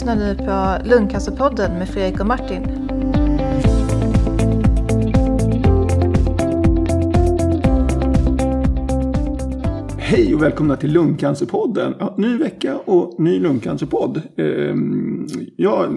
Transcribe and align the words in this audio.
lyssnar 0.00 0.16
nu 0.16 0.34
på 0.34 0.88
Lungcancerpodden 0.88 1.78
med 1.78 1.88
Fredrik 1.88 2.20
och 2.20 2.26
Martin. 2.26 2.62
Hej 9.98 10.34
och 10.34 10.42
välkomna 10.42 10.76
till 10.76 10.92
Lungcancerpodden. 10.92 11.94
Ja, 11.98 12.14
ny 12.18 12.36
vecka 12.38 12.78
och 12.78 13.20
ny 13.20 13.38
lungcancerpodd. 13.40 14.22
Ehm, 14.36 15.26
ja, 15.56 15.88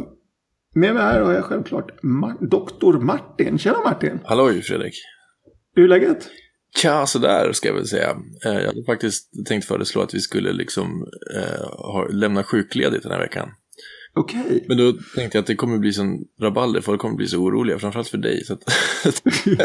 med 0.76 0.94
mig 0.94 1.04
här 1.04 1.22
har 1.22 1.34
jag 1.34 1.44
självklart 1.46 1.92
Mar- 2.04 2.48
Doktor 2.50 3.00
Martin. 3.00 3.58
Tjena 3.58 3.78
Martin! 3.86 4.20
Halloj 4.24 4.62
Fredrik. 4.62 4.94
Hur 5.76 5.84
är 5.84 5.88
läget? 5.88 6.30
Tja, 6.76 7.06
sådär 7.06 7.52
ska 7.52 7.68
jag 7.68 7.76
väl 7.76 7.88
säga. 7.88 8.10
Eh, 8.46 8.54
Jag 8.54 8.68
hade 8.68 8.84
faktiskt 8.86 9.30
tänkt 9.48 9.66
föreslå 9.66 10.02
att 10.02 10.14
vi 10.14 10.20
skulle 10.20 10.54
liksom 10.54 11.06
eh, 11.36 11.68
ha, 11.78 12.08
lämna 12.12 12.44
sjukledigt 12.44 13.04
den 13.04 13.12
här 13.12 13.20
veckan. 13.20 13.50
Okej. 14.16 14.66
Men 14.68 14.78
då 14.78 14.92
tänkte 15.16 15.38
jag 15.38 15.42
att 15.42 15.48
det 15.48 15.56
kommer 15.56 15.78
bli 15.78 15.94
sån 15.94 16.24
rabalder, 16.42 16.82
folk 16.82 17.02
kommer 17.02 17.16
bli 17.16 17.28
så 17.28 17.38
oroliga, 17.38 17.80
framförallt 17.80 18.08
för 18.08 18.18
dig. 18.18 18.44
Så 18.44 18.54
att 18.54 18.66
det 19.46 19.62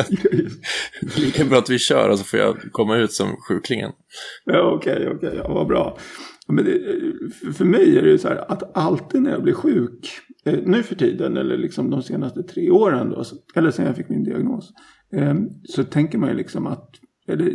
är 1.16 1.20
lika 1.20 1.44
bra 1.44 1.58
att 1.58 1.70
vi 1.70 1.78
kör 1.78 2.16
så 2.16 2.24
får 2.24 2.38
jag 2.38 2.56
komma 2.72 2.96
ut 2.96 3.12
som 3.12 3.36
sjuklingen. 3.48 3.92
ja, 4.44 4.72
okej, 4.76 5.08
okej. 5.14 5.32
Ja, 5.36 5.54
vad 5.54 5.66
bra. 5.66 5.98
Men 6.48 6.64
det, 6.64 6.80
för 7.52 7.64
mig 7.64 7.98
är 7.98 8.02
det 8.02 8.10
ju 8.10 8.18
så 8.18 8.28
här 8.28 8.52
att 8.52 8.76
alltid 8.76 9.22
när 9.22 9.30
jag 9.30 9.42
blir 9.42 9.54
sjuk, 9.54 10.10
eh, 10.44 10.58
nu 10.64 10.82
för 10.82 10.94
tiden 10.94 11.36
eller 11.36 11.56
liksom 11.56 11.90
de 11.90 12.02
senaste 12.02 12.42
tre 12.42 12.70
åren 12.70 13.10
då, 13.10 13.24
eller 13.54 13.70
sen 13.70 13.86
jag 13.86 13.96
fick 13.96 14.08
min 14.08 14.24
diagnos, 14.24 14.72
eh, 15.12 15.34
så 15.64 15.84
tänker 15.84 16.18
man 16.18 16.28
ju 16.28 16.36
liksom 16.36 16.66
att 16.66 16.90
eller, 17.28 17.52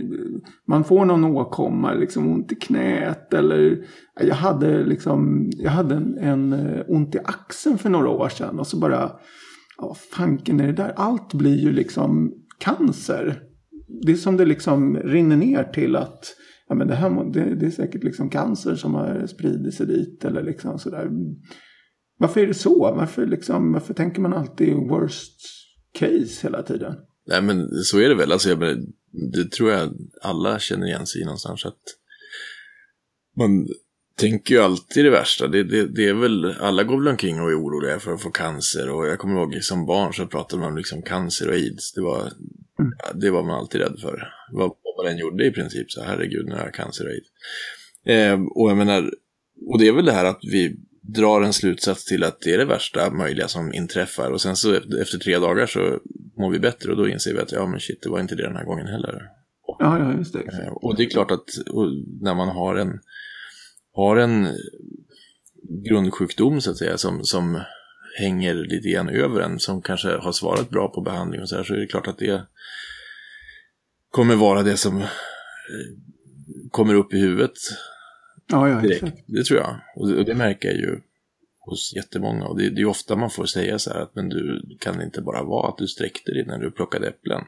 man 0.67 0.83
får 0.83 1.05
någon 1.05 1.23
åkomma, 1.23 1.93
liksom 1.93 2.31
ont 2.31 2.51
i 2.51 2.55
knät 2.55 3.33
eller 3.33 3.85
jag 4.21 4.35
hade 4.35 4.85
liksom, 4.85 5.49
jag 5.57 5.71
hade 5.71 5.95
en, 5.95 6.17
en 6.17 6.53
eh, 6.53 6.81
ont 6.87 7.15
i 7.15 7.19
axeln 7.23 7.77
för 7.77 7.89
några 7.89 8.09
år 8.09 8.29
sedan 8.29 8.59
och 8.59 8.67
så 8.67 8.77
bara, 8.77 9.11
ja 9.77 9.87
vad 9.87 9.97
fanken 9.97 10.59
är 10.59 10.67
det 10.67 10.73
där? 10.73 10.93
Allt 10.95 11.33
blir 11.33 11.57
ju 11.57 11.71
liksom 11.71 12.33
cancer. 12.57 13.39
Det 14.05 14.11
är 14.11 14.15
som 14.15 14.37
det 14.37 14.45
liksom 14.45 14.97
rinner 14.97 15.37
ner 15.37 15.63
till 15.63 15.95
att 15.95 16.35
ja, 16.67 16.75
men 16.75 16.87
det, 16.87 16.95
här, 16.95 17.31
det, 17.33 17.55
det 17.55 17.65
är 17.65 17.71
säkert 17.71 18.03
liksom 18.03 18.29
cancer 18.29 18.75
som 18.75 18.93
har 18.93 19.27
spridit 19.27 19.73
sig 19.73 19.87
dit 19.87 20.25
eller 20.25 20.43
liksom 20.43 20.79
sådär. 20.79 21.09
Varför 22.17 22.41
är 22.41 22.47
det 22.47 22.53
så? 22.53 22.79
Varför, 22.79 23.25
liksom, 23.27 23.73
varför 23.73 23.93
tänker 23.93 24.21
man 24.21 24.33
alltid 24.33 24.73
worst 24.75 25.39
case 25.99 26.47
hela 26.47 26.63
tiden? 26.63 26.95
Nej 27.27 27.41
men 27.41 27.67
så 27.69 27.99
är 27.99 28.09
det 28.09 28.15
väl, 28.15 28.31
alltså, 28.31 28.49
jag, 28.49 28.59
menar, 28.59 28.77
det 29.13 29.51
tror 29.51 29.71
jag 29.71 29.93
alla 30.21 30.59
känner 30.59 30.87
igen 30.87 31.07
sig 31.07 31.21
i 31.21 31.25
någonstans. 31.25 31.65
Att 31.65 31.81
man 33.37 33.67
tänker 34.15 34.55
ju 34.55 34.61
alltid 34.61 35.05
det 35.05 35.09
värsta. 35.09 35.47
Det, 35.47 35.63
det, 35.63 35.87
det 35.87 36.07
är 36.07 36.13
väl, 36.13 36.45
alla 36.59 36.83
går 36.83 36.97
väl 36.97 37.07
omkring 37.07 37.41
och 37.41 37.51
är 37.51 37.61
oroliga 37.61 37.99
för 37.99 38.13
att 38.13 38.21
få 38.21 38.31
cancer. 38.31 38.89
Och 38.89 39.07
jag 39.07 39.19
kommer 39.19 39.41
ihåg 39.41 39.63
som 39.63 39.85
barn 39.85 40.13
så 40.13 40.27
pratade 40.27 40.61
man 40.61 40.71
om 40.71 40.77
liksom 40.77 41.01
cancer 41.01 41.47
och 41.47 41.53
aids. 41.53 41.93
Det 41.93 42.01
var, 42.01 42.31
ja, 42.77 43.13
det 43.13 43.31
var 43.31 43.43
man 43.43 43.59
alltid 43.59 43.81
rädd 43.81 43.99
för. 44.01 44.33
Vad, 44.51 44.71
vad 44.83 45.05
man 45.05 45.13
än 45.13 45.19
gjorde 45.19 45.45
i 45.45 45.51
princip, 45.51 45.91
så 45.91 46.03
herregud 46.03 46.45
nu 46.45 46.55
har 46.55 46.63
jag 46.63 46.73
cancer 46.73 47.05
och 47.05 47.11
aids. 47.11 47.29
Eh, 48.05 48.41
och 48.55 48.69
jag 48.69 48.77
menar, 48.77 49.11
och 49.67 49.79
det 49.79 49.87
är 49.87 49.93
väl 49.93 50.05
det 50.05 50.11
här 50.11 50.25
att 50.25 50.39
vi 50.41 50.75
drar 51.03 51.41
en 51.41 51.53
slutsats 51.53 52.05
till 52.05 52.23
att 52.23 52.41
det 52.41 52.53
är 52.53 52.57
det 52.57 52.65
värsta 52.65 53.11
möjliga 53.11 53.47
som 53.47 53.73
inträffar. 53.73 54.31
Och 54.31 54.41
sen 54.41 54.55
så 54.55 54.73
efter 55.01 55.17
tre 55.17 55.39
dagar 55.39 55.65
så 55.65 55.99
mår 56.37 56.51
vi 56.51 56.59
bättre 56.59 56.91
och 56.91 56.97
då 56.97 57.07
inser 57.07 57.33
vi 57.33 57.39
att 57.39 57.51
ja 57.51 57.67
men 57.67 57.79
shit, 57.79 58.01
det 58.01 58.09
var 58.09 58.19
inte 58.19 58.35
det 58.35 58.43
den 58.43 58.55
här 58.55 58.65
gången 58.65 58.87
heller. 58.87 59.29
Ja, 59.67 59.99
ja, 59.99 60.13
just 60.17 60.33
det. 60.33 60.39
Eh, 60.39 60.73
Och 60.73 60.95
det 60.97 61.03
är 61.03 61.09
klart 61.09 61.31
att 61.31 61.45
när 62.21 62.35
man 62.35 62.49
har 62.49 62.75
en, 62.75 62.99
har 63.93 64.17
en 64.17 64.47
grundsjukdom 65.89 66.61
så 66.61 66.71
att 66.71 66.77
säga 66.77 66.97
som, 66.97 67.23
som 67.23 67.59
hänger 68.19 68.53
lite 68.53 68.89
grann 68.89 69.09
över 69.09 69.41
en, 69.41 69.59
som 69.59 69.81
kanske 69.81 70.17
har 70.17 70.31
svarat 70.31 70.69
bra 70.69 70.87
på 70.87 71.01
behandling 71.01 71.41
och 71.41 71.49
så 71.49 71.55
här, 71.55 71.63
så 71.63 71.73
är 71.73 71.77
det 71.77 71.87
klart 71.87 72.07
att 72.07 72.17
det 72.17 72.41
kommer 74.11 74.35
vara 74.35 74.63
det 74.63 74.77
som 74.77 75.01
eh, 75.01 75.07
kommer 76.71 76.93
upp 76.93 77.13
i 77.13 77.19
huvudet 77.19 77.51
Ja, 78.47 78.69
ja, 78.69 78.81
direkt. 78.81 79.03
exakt. 79.03 79.23
Det 79.27 79.43
tror 79.43 79.59
jag. 79.59 79.75
Och 79.95 80.07
det, 80.09 80.15
och 80.17 80.25
det 80.25 80.35
märker 80.35 80.67
jag 80.67 80.77
ju 80.77 80.99
hos 81.59 81.93
jättemånga. 81.95 82.45
Och 82.45 82.57
det, 82.57 82.69
det 82.69 82.81
är 82.81 82.85
ofta 82.85 83.15
man 83.15 83.29
får 83.29 83.45
säga 83.45 83.79
så 83.79 83.93
här 83.93 83.99
att 83.99 84.15
men 84.15 84.29
du 84.29 84.61
kan 84.79 85.01
inte 85.01 85.21
bara 85.21 85.43
vara 85.43 85.69
att 85.69 85.77
du 85.77 85.87
sträckte 85.87 86.31
dig 86.31 86.45
när 86.45 86.57
du 86.57 86.71
plockade 86.71 87.07
äpplen. 87.07 87.41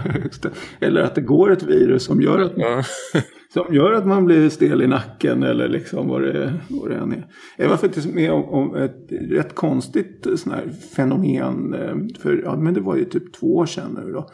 Eller 0.80 1.02
att 1.02 1.14
det 1.14 1.20
går 1.20 1.52
ett 1.52 1.62
virus 1.62 2.04
som 2.04 2.22
gör 2.22 2.38
att, 2.38 2.52
Ja. 2.56 2.84
som 3.52 3.74
gör 3.74 3.92
att 3.92 4.06
man 4.06 4.24
blir 4.24 4.48
stel 4.48 4.82
i 4.82 4.86
nacken 4.86 5.42
eller 5.42 5.68
liksom 5.68 6.08
vad 6.08 6.22
det, 6.22 6.54
vad 6.68 6.90
det 6.90 6.96
än 6.96 7.12
är. 7.12 7.26
Jag 7.58 7.68
var 7.68 7.76
faktiskt 7.76 8.14
med 8.14 8.32
om, 8.32 8.44
om 8.44 8.76
ett 8.76 9.06
rätt 9.10 9.54
konstigt 9.54 10.26
sån 10.36 10.52
fenomen. 10.96 11.74
eh, 11.74 12.20
För, 12.22 12.42
ja, 12.44 12.56
men 12.56 12.74
det 12.74 12.80
var 12.80 12.96
ju 12.96 13.04
typ 13.04 13.32
två 13.32 13.56
år 13.56 13.66
sedan 13.66 13.98
nu 14.04 14.12
då. 14.12 14.30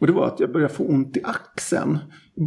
Och 0.00 0.06
det 0.06 0.12
var 0.12 0.26
att 0.26 0.40
jag 0.40 0.52
började 0.52 0.74
få 0.74 0.84
ont 0.84 1.16
i 1.16 1.20
axeln. 1.24 1.98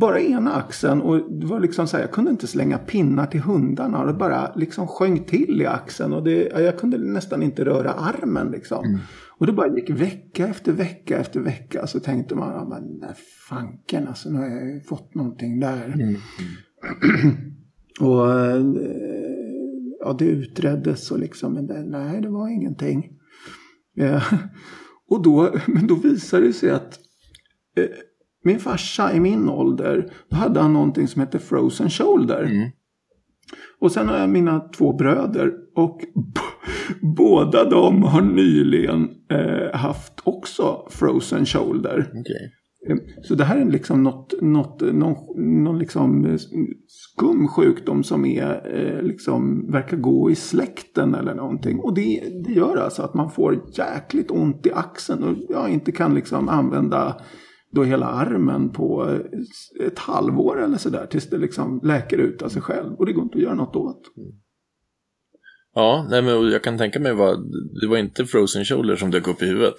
Bara 0.01 0.19
ena 0.19 0.53
axeln. 0.53 1.01
Och 1.01 1.39
det 1.39 1.45
var 1.45 1.59
liksom 1.59 1.87
så 1.87 1.97
här, 1.97 2.03
jag 2.03 2.11
kunde 2.11 2.31
inte 2.31 2.47
slänga 2.47 2.77
pinnar 2.77 3.25
till 3.25 3.41
hundarna. 3.41 3.99
Och 4.01 4.07
det 4.07 4.13
bara 4.13 4.53
liksom 4.55 4.87
sjöng 4.87 5.23
till 5.23 5.61
i 5.61 5.65
axeln. 5.65 6.13
Och 6.13 6.23
det, 6.23 6.49
ja, 6.53 6.59
jag 6.59 6.77
kunde 6.77 6.97
nästan 6.97 7.43
inte 7.43 7.65
röra 7.65 7.91
armen 7.91 8.47
liksom. 8.51 8.99
Och 9.37 9.45
det 9.47 9.53
bara 9.53 9.75
gick 9.75 9.89
vecka 9.89 10.47
efter 10.47 10.71
vecka 10.71 11.17
efter 11.17 11.39
vecka. 11.39 11.87
Så 11.87 11.99
tänkte 11.99 12.35
man, 12.35 12.53
ja, 12.53 12.67
men 12.69 13.13
fanken 13.49 14.07
alltså, 14.07 14.29
nu 14.29 14.39
har 14.39 14.47
jag 14.47 14.73
ju 14.73 14.81
fått 14.81 15.15
någonting 15.15 15.59
där. 15.59 16.14
Och 17.99 18.31
eh, 18.31 18.63
ja, 19.99 20.15
det 20.19 20.25
utreddes 20.25 21.11
och 21.11 21.19
liksom, 21.19 21.53
men 21.53 21.67
det, 21.67 21.83
nej, 21.83 22.21
det 22.21 22.29
var 22.29 22.49
ingenting. 22.49 23.09
Eh, 23.97 24.33
och 25.09 25.23
då, 25.23 25.55
men 25.67 25.87
då 25.87 25.95
visade 25.95 26.47
det 26.47 26.53
sig 26.53 26.69
att 26.71 26.99
eh, 27.77 27.89
min 28.43 28.59
farsa 28.59 29.13
i 29.13 29.19
min 29.19 29.49
ålder, 29.49 30.11
då 30.29 30.35
hade 30.35 30.59
han 30.59 30.73
någonting 30.73 31.07
som 31.07 31.21
heter 31.21 31.39
frozen 31.39 31.89
shoulder. 31.89 32.43
Mm. 32.43 32.69
Och 33.79 33.91
sen 33.91 34.09
har 34.09 34.17
jag 34.17 34.29
mina 34.29 34.59
två 34.59 34.93
bröder 34.93 35.53
och 35.75 36.01
båda 37.01 37.69
de 37.69 38.03
har 38.03 38.21
nyligen 38.21 39.09
eh, 39.29 39.79
haft 39.79 40.13
också 40.23 40.87
frozen 40.89 41.45
shoulder. 41.45 42.11
Okej. 42.13 42.51
Eh, 42.89 42.97
så 43.23 43.35
det 43.35 43.43
här 43.43 43.57
är 43.57 43.65
liksom 43.65 44.03
något, 44.03 44.33
något, 44.41 44.81
någon, 44.81 45.15
någon 45.63 45.79
liksom 45.79 46.25
eh, 46.25 46.37
skum 46.87 47.47
sjukdom 47.47 48.03
som 48.03 48.25
är, 48.25 48.75
eh, 48.75 49.01
liksom, 49.01 49.71
verkar 49.71 49.97
gå 49.97 50.31
i 50.31 50.35
släkten 50.35 51.15
eller 51.15 51.35
någonting. 51.35 51.79
Och 51.79 51.93
det, 51.93 52.23
det 52.45 52.53
gör 52.53 52.77
alltså 52.77 53.01
att 53.01 53.13
man 53.13 53.31
får 53.31 53.61
jäkligt 53.73 54.31
ont 54.31 54.65
i 54.65 54.71
axeln 54.71 55.23
och 55.23 55.35
jag 55.49 55.69
inte 55.69 55.91
kan 55.91 56.15
liksom 56.15 56.49
använda 56.49 57.21
då 57.71 57.83
hela 57.83 58.05
armen 58.05 58.69
på 58.69 59.17
ett 59.79 59.99
halvår 59.99 60.63
eller 60.63 60.77
sådär 60.77 61.05
tills 61.05 61.29
det 61.29 61.37
liksom 61.37 61.79
läker 61.83 62.17
ut 62.17 62.41
av 62.41 62.49
sig 62.49 62.61
själv. 62.61 62.93
Och 62.93 63.05
det 63.05 63.13
går 63.13 63.23
inte 63.23 63.37
att 63.37 63.43
göra 63.43 63.55
något 63.55 63.75
åt. 63.75 64.01
Ja, 65.73 66.07
nej 66.09 66.21
men 66.21 66.49
jag 66.49 66.63
kan 66.63 66.77
tänka 66.77 66.99
mig 66.99 67.13
vad, 67.13 67.37
det 67.81 67.87
var 67.87 67.97
inte 67.97 68.25
frozen 68.25 68.65
shoulder 68.65 68.95
som 68.95 69.11
dök 69.11 69.27
upp 69.27 69.41
i 69.41 69.45
huvudet. 69.45 69.75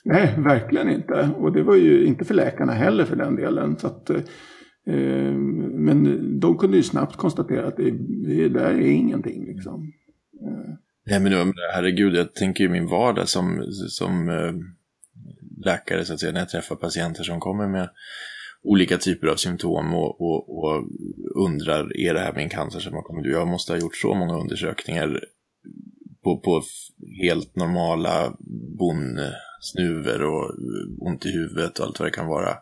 Nej, 0.04 0.34
verkligen 0.38 0.88
inte. 0.88 1.30
Och 1.38 1.52
det 1.52 1.62
var 1.62 1.76
ju 1.76 2.04
inte 2.04 2.24
för 2.24 2.34
läkarna 2.34 2.72
heller 2.72 3.04
för 3.04 3.16
den 3.16 3.36
delen. 3.36 3.76
Så 3.78 3.86
att, 3.86 4.10
eh, 4.10 4.22
men 5.74 6.40
de 6.40 6.58
kunde 6.58 6.76
ju 6.76 6.82
snabbt 6.82 7.16
konstatera 7.16 7.66
att 7.66 7.76
det, 7.76 7.90
det 8.26 8.48
där 8.48 8.70
är 8.70 8.90
ingenting. 8.90 9.46
Liksom. 9.46 9.92
Nej 11.06 11.20
men 11.20 11.52
herregud, 11.74 12.14
jag 12.14 12.34
tänker 12.34 12.64
ju 12.64 12.70
min 12.70 12.86
vardag 12.86 13.28
som, 13.28 13.64
som 13.88 14.28
eh, 14.28 14.52
läkare 15.64 16.04
så 16.04 16.12
att 16.12 16.20
säga, 16.20 16.32
när 16.32 16.40
jag 16.40 16.48
träffar 16.48 16.76
patienter 16.76 17.22
som 17.22 17.40
kommer 17.40 17.68
med 17.68 17.88
olika 18.62 18.98
typer 18.98 19.26
av 19.26 19.36
symptom 19.36 19.94
och, 19.94 20.20
och, 20.20 20.58
och 20.58 20.84
undrar, 21.44 22.00
är 22.00 22.14
det 22.14 22.20
här 22.20 22.32
min 22.36 22.48
cancer 22.48 22.80
som 22.80 22.94
har 22.94 23.02
kommit? 23.02 23.26
Jag 23.26 23.48
måste 23.48 23.72
ha 23.72 23.78
gjort 23.78 23.96
så 23.96 24.14
många 24.14 24.38
undersökningar 24.38 25.24
på, 26.24 26.40
på 26.40 26.62
helt 27.22 27.56
normala 27.56 28.36
bondsnuvor 29.60 30.22
och 30.22 30.54
ont 30.98 31.26
i 31.26 31.30
huvudet 31.30 31.78
och 31.78 31.86
allt 31.86 31.98
vad 31.98 32.08
det 32.08 32.12
kan 32.12 32.26
vara. 32.26 32.56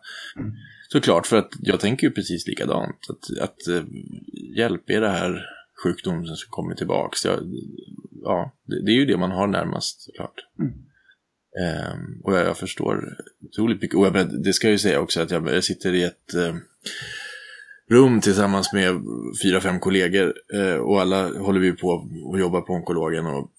Såklart, 0.92 1.26
för 1.26 1.36
att 1.36 1.52
jag 1.60 1.80
tänker 1.80 2.06
ju 2.06 2.12
precis 2.12 2.46
likadant. 2.46 2.96
Att, 3.08 3.38
att 3.42 3.68
eh, 3.68 3.84
hjälp, 4.56 4.90
är 4.90 5.00
det 5.00 5.08
här 5.08 5.44
sjukdomen 5.84 6.26
som 6.26 6.36
kommer 6.50 6.74
tillbaks? 6.74 7.24
Jag, 7.24 7.38
ja, 8.22 8.52
det, 8.66 8.84
det 8.84 8.90
är 8.90 8.96
ju 8.96 9.06
det 9.06 9.16
man 9.16 9.30
har 9.30 9.46
närmast 9.46 10.02
såklart. 10.02 10.34
Mm. 10.58 10.72
Ehm, 11.60 12.20
och 12.24 12.34
jag, 12.34 12.46
jag 12.46 12.56
förstår 12.56 13.16
otroligt 13.42 13.82
mycket. 13.82 13.98
Och 13.98 14.06
jag, 14.06 14.44
det 14.44 14.52
ska 14.52 14.66
jag 14.66 14.72
ju 14.72 14.78
säga 14.78 15.00
också 15.00 15.20
att 15.20 15.30
jag, 15.30 15.48
jag 15.48 15.64
sitter 15.64 15.94
i 15.94 16.02
ett 16.02 16.34
eh, 16.34 16.54
rum 17.90 18.20
tillsammans 18.20 18.72
med 18.72 19.00
fyra, 19.42 19.60
fem 19.60 19.80
kollegor 19.80 20.34
eh, 20.54 20.76
och 20.76 21.00
alla 21.00 21.38
håller 21.38 21.60
vi 21.60 21.72
på 21.72 21.88
och 22.24 22.40
jobbar 22.40 22.60
på 22.60 22.72
onkologen. 22.72 23.26
Och 23.26 23.50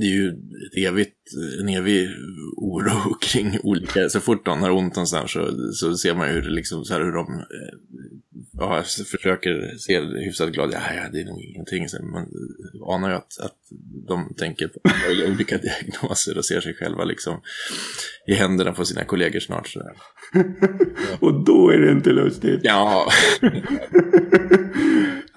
det 0.00 0.06
är 0.06 0.10
ju 0.10 0.28
ett 0.28 0.88
evigt, 0.88 1.16
en 1.60 1.68
evig 1.68 2.08
oro 2.56 3.14
kring 3.20 3.58
olika, 3.62 4.08
så 4.08 4.20
fort 4.20 4.46
någon 4.46 4.62
har 4.62 4.70
ont 4.70 4.96
någonstans 4.96 5.32
så, 5.32 5.72
så 5.72 5.96
ser 5.96 6.14
man 6.14 6.34
ju 6.34 6.40
liksom, 6.40 6.84
så 6.84 6.94
här, 6.94 7.00
hur 7.00 7.12
de 7.12 7.32
eh, 7.38 7.78
ja, 8.52 8.82
försöker 9.10 9.76
se 9.78 10.00
hyfsat 10.00 10.52
glada, 10.52 10.72
ja, 10.72 10.94
ja, 10.94 11.08
det 11.12 11.20
är 11.20 11.24
nog 11.24 11.40
ingenting. 11.40 11.88
Så 11.88 12.02
man 12.02 12.28
anar 12.86 13.08
ju 13.08 13.14
att, 13.14 13.38
att 13.40 13.56
de 14.08 14.34
tänker 14.36 14.68
på 14.68 14.80
olika 15.32 15.58
diagnoser 15.62 16.38
och 16.38 16.44
ser 16.44 16.60
sig 16.60 16.74
själva 16.74 17.04
liksom 17.04 17.40
i 18.26 18.34
händerna 18.34 18.72
på 18.72 18.84
sina 18.84 19.04
kollegor 19.04 19.40
snart. 19.40 19.68
Så 19.68 19.80
och 21.20 21.44
då 21.44 21.70
är 21.70 21.78
det 21.78 21.92
inte 21.92 22.10
lustigt. 22.10 22.60
Ja. 22.62 23.08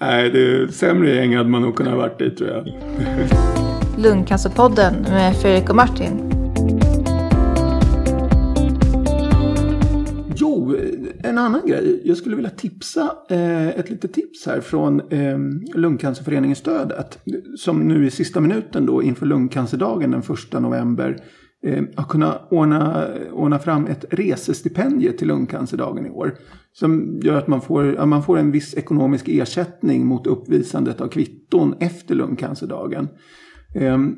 Nej, 0.00 0.30
det 0.30 0.40
är 0.40 0.66
sämre 0.66 1.14
gäng 1.14 1.36
hade 1.36 1.48
man 1.48 1.62
nog 1.62 1.76
kunnat 1.76 1.96
varit 1.96 2.20
i 2.20 2.30
tror 2.30 2.50
jag. 2.50 3.55
Lungcancerpodden 3.98 5.02
med 5.02 5.36
Fredrik 5.36 5.70
och 5.70 5.76
Martin. 5.76 6.32
Jo, 10.36 10.76
en 11.22 11.38
annan 11.38 11.60
grej. 11.66 12.02
Jag 12.04 12.16
skulle 12.16 12.36
vilja 12.36 12.50
tipsa 12.50 13.16
eh, 13.30 13.68
ett 13.68 13.90
litet 13.90 14.12
tips 14.12 14.46
här 14.46 14.60
från 14.60 15.00
eh, 15.00 15.38
Lungcancerföreningen 15.74 16.56
Stödet. 16.56 17.18
Som 17.58 17.88
nu 17.88 18.06
i 18.06 18.10
sista 18.10 18.40
minuten 18.40 18.86
då 18.86 19.02
inför 19.02 19.26
lungcancerdagen 19.26 20.10
den 20.10 20.20
1 20.20 20.60
november 20.62 21.16
eh, 21.62 21.84
har 21.96 22.04
kunnat 22.04 22.48
ordna, 22.50 23.06
ordna 23.32 23.58
fram 23.58 23.86
ett 23.86 24.04
resestipendie 24.10 25.12
till 25.12 25.28
lungcancerdagen 25.28 26.06
i 26.06 26.10
år. 26.10 26.34
Som 26.72 27.20
gör 27.22 27.38
att 27.38 27.48
man 27.48 27.60
får, 27.60 27.96
att 27.96 28.08
man 28.08 28.22
får 28.22 28.38
en 28.38 28.52
viss 28.52 28.74
ekonomisk 28.74 29.28
ersättning 29.28 30.06
mot 30.06 30.26
uppvisandet 30.26 31.00
av 31.00 31.08
kvitton 31.08 31.74
efter 31.80 32.14
lungcancerdagen. 32.14 33.08
Ehm, 33.76 34.16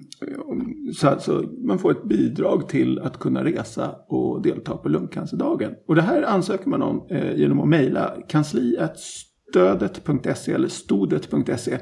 så 0.95 1.09
alltså, 1.09 1.45
man 1.65 1.79
får 1.79 1.91
ett 1.91 2.05
bidrag 2.05 2.69
till 2.69 2.99
att 2.99 3.19
kunna 3.19 3.45
resa 3.45 3.95
och 4.09 4.43
delta 4.43 4.77
på 4.77 4.89
lungcancerdagen. 4.89 5.75
Och 5.87 5.95
det 5.95 6.03
här 6.03 6.23
ansöker 6.23 6.69
man 6.69 6.83
om 6.83 7.07
eh, 7.11 7.37
genom 7.37 7.61
att 7.61 7.69
mejla 7.69 8.17
kanslietstödet.se 8.29 10.53
eller 10.53 10.69
stodet.se 10.69 11.79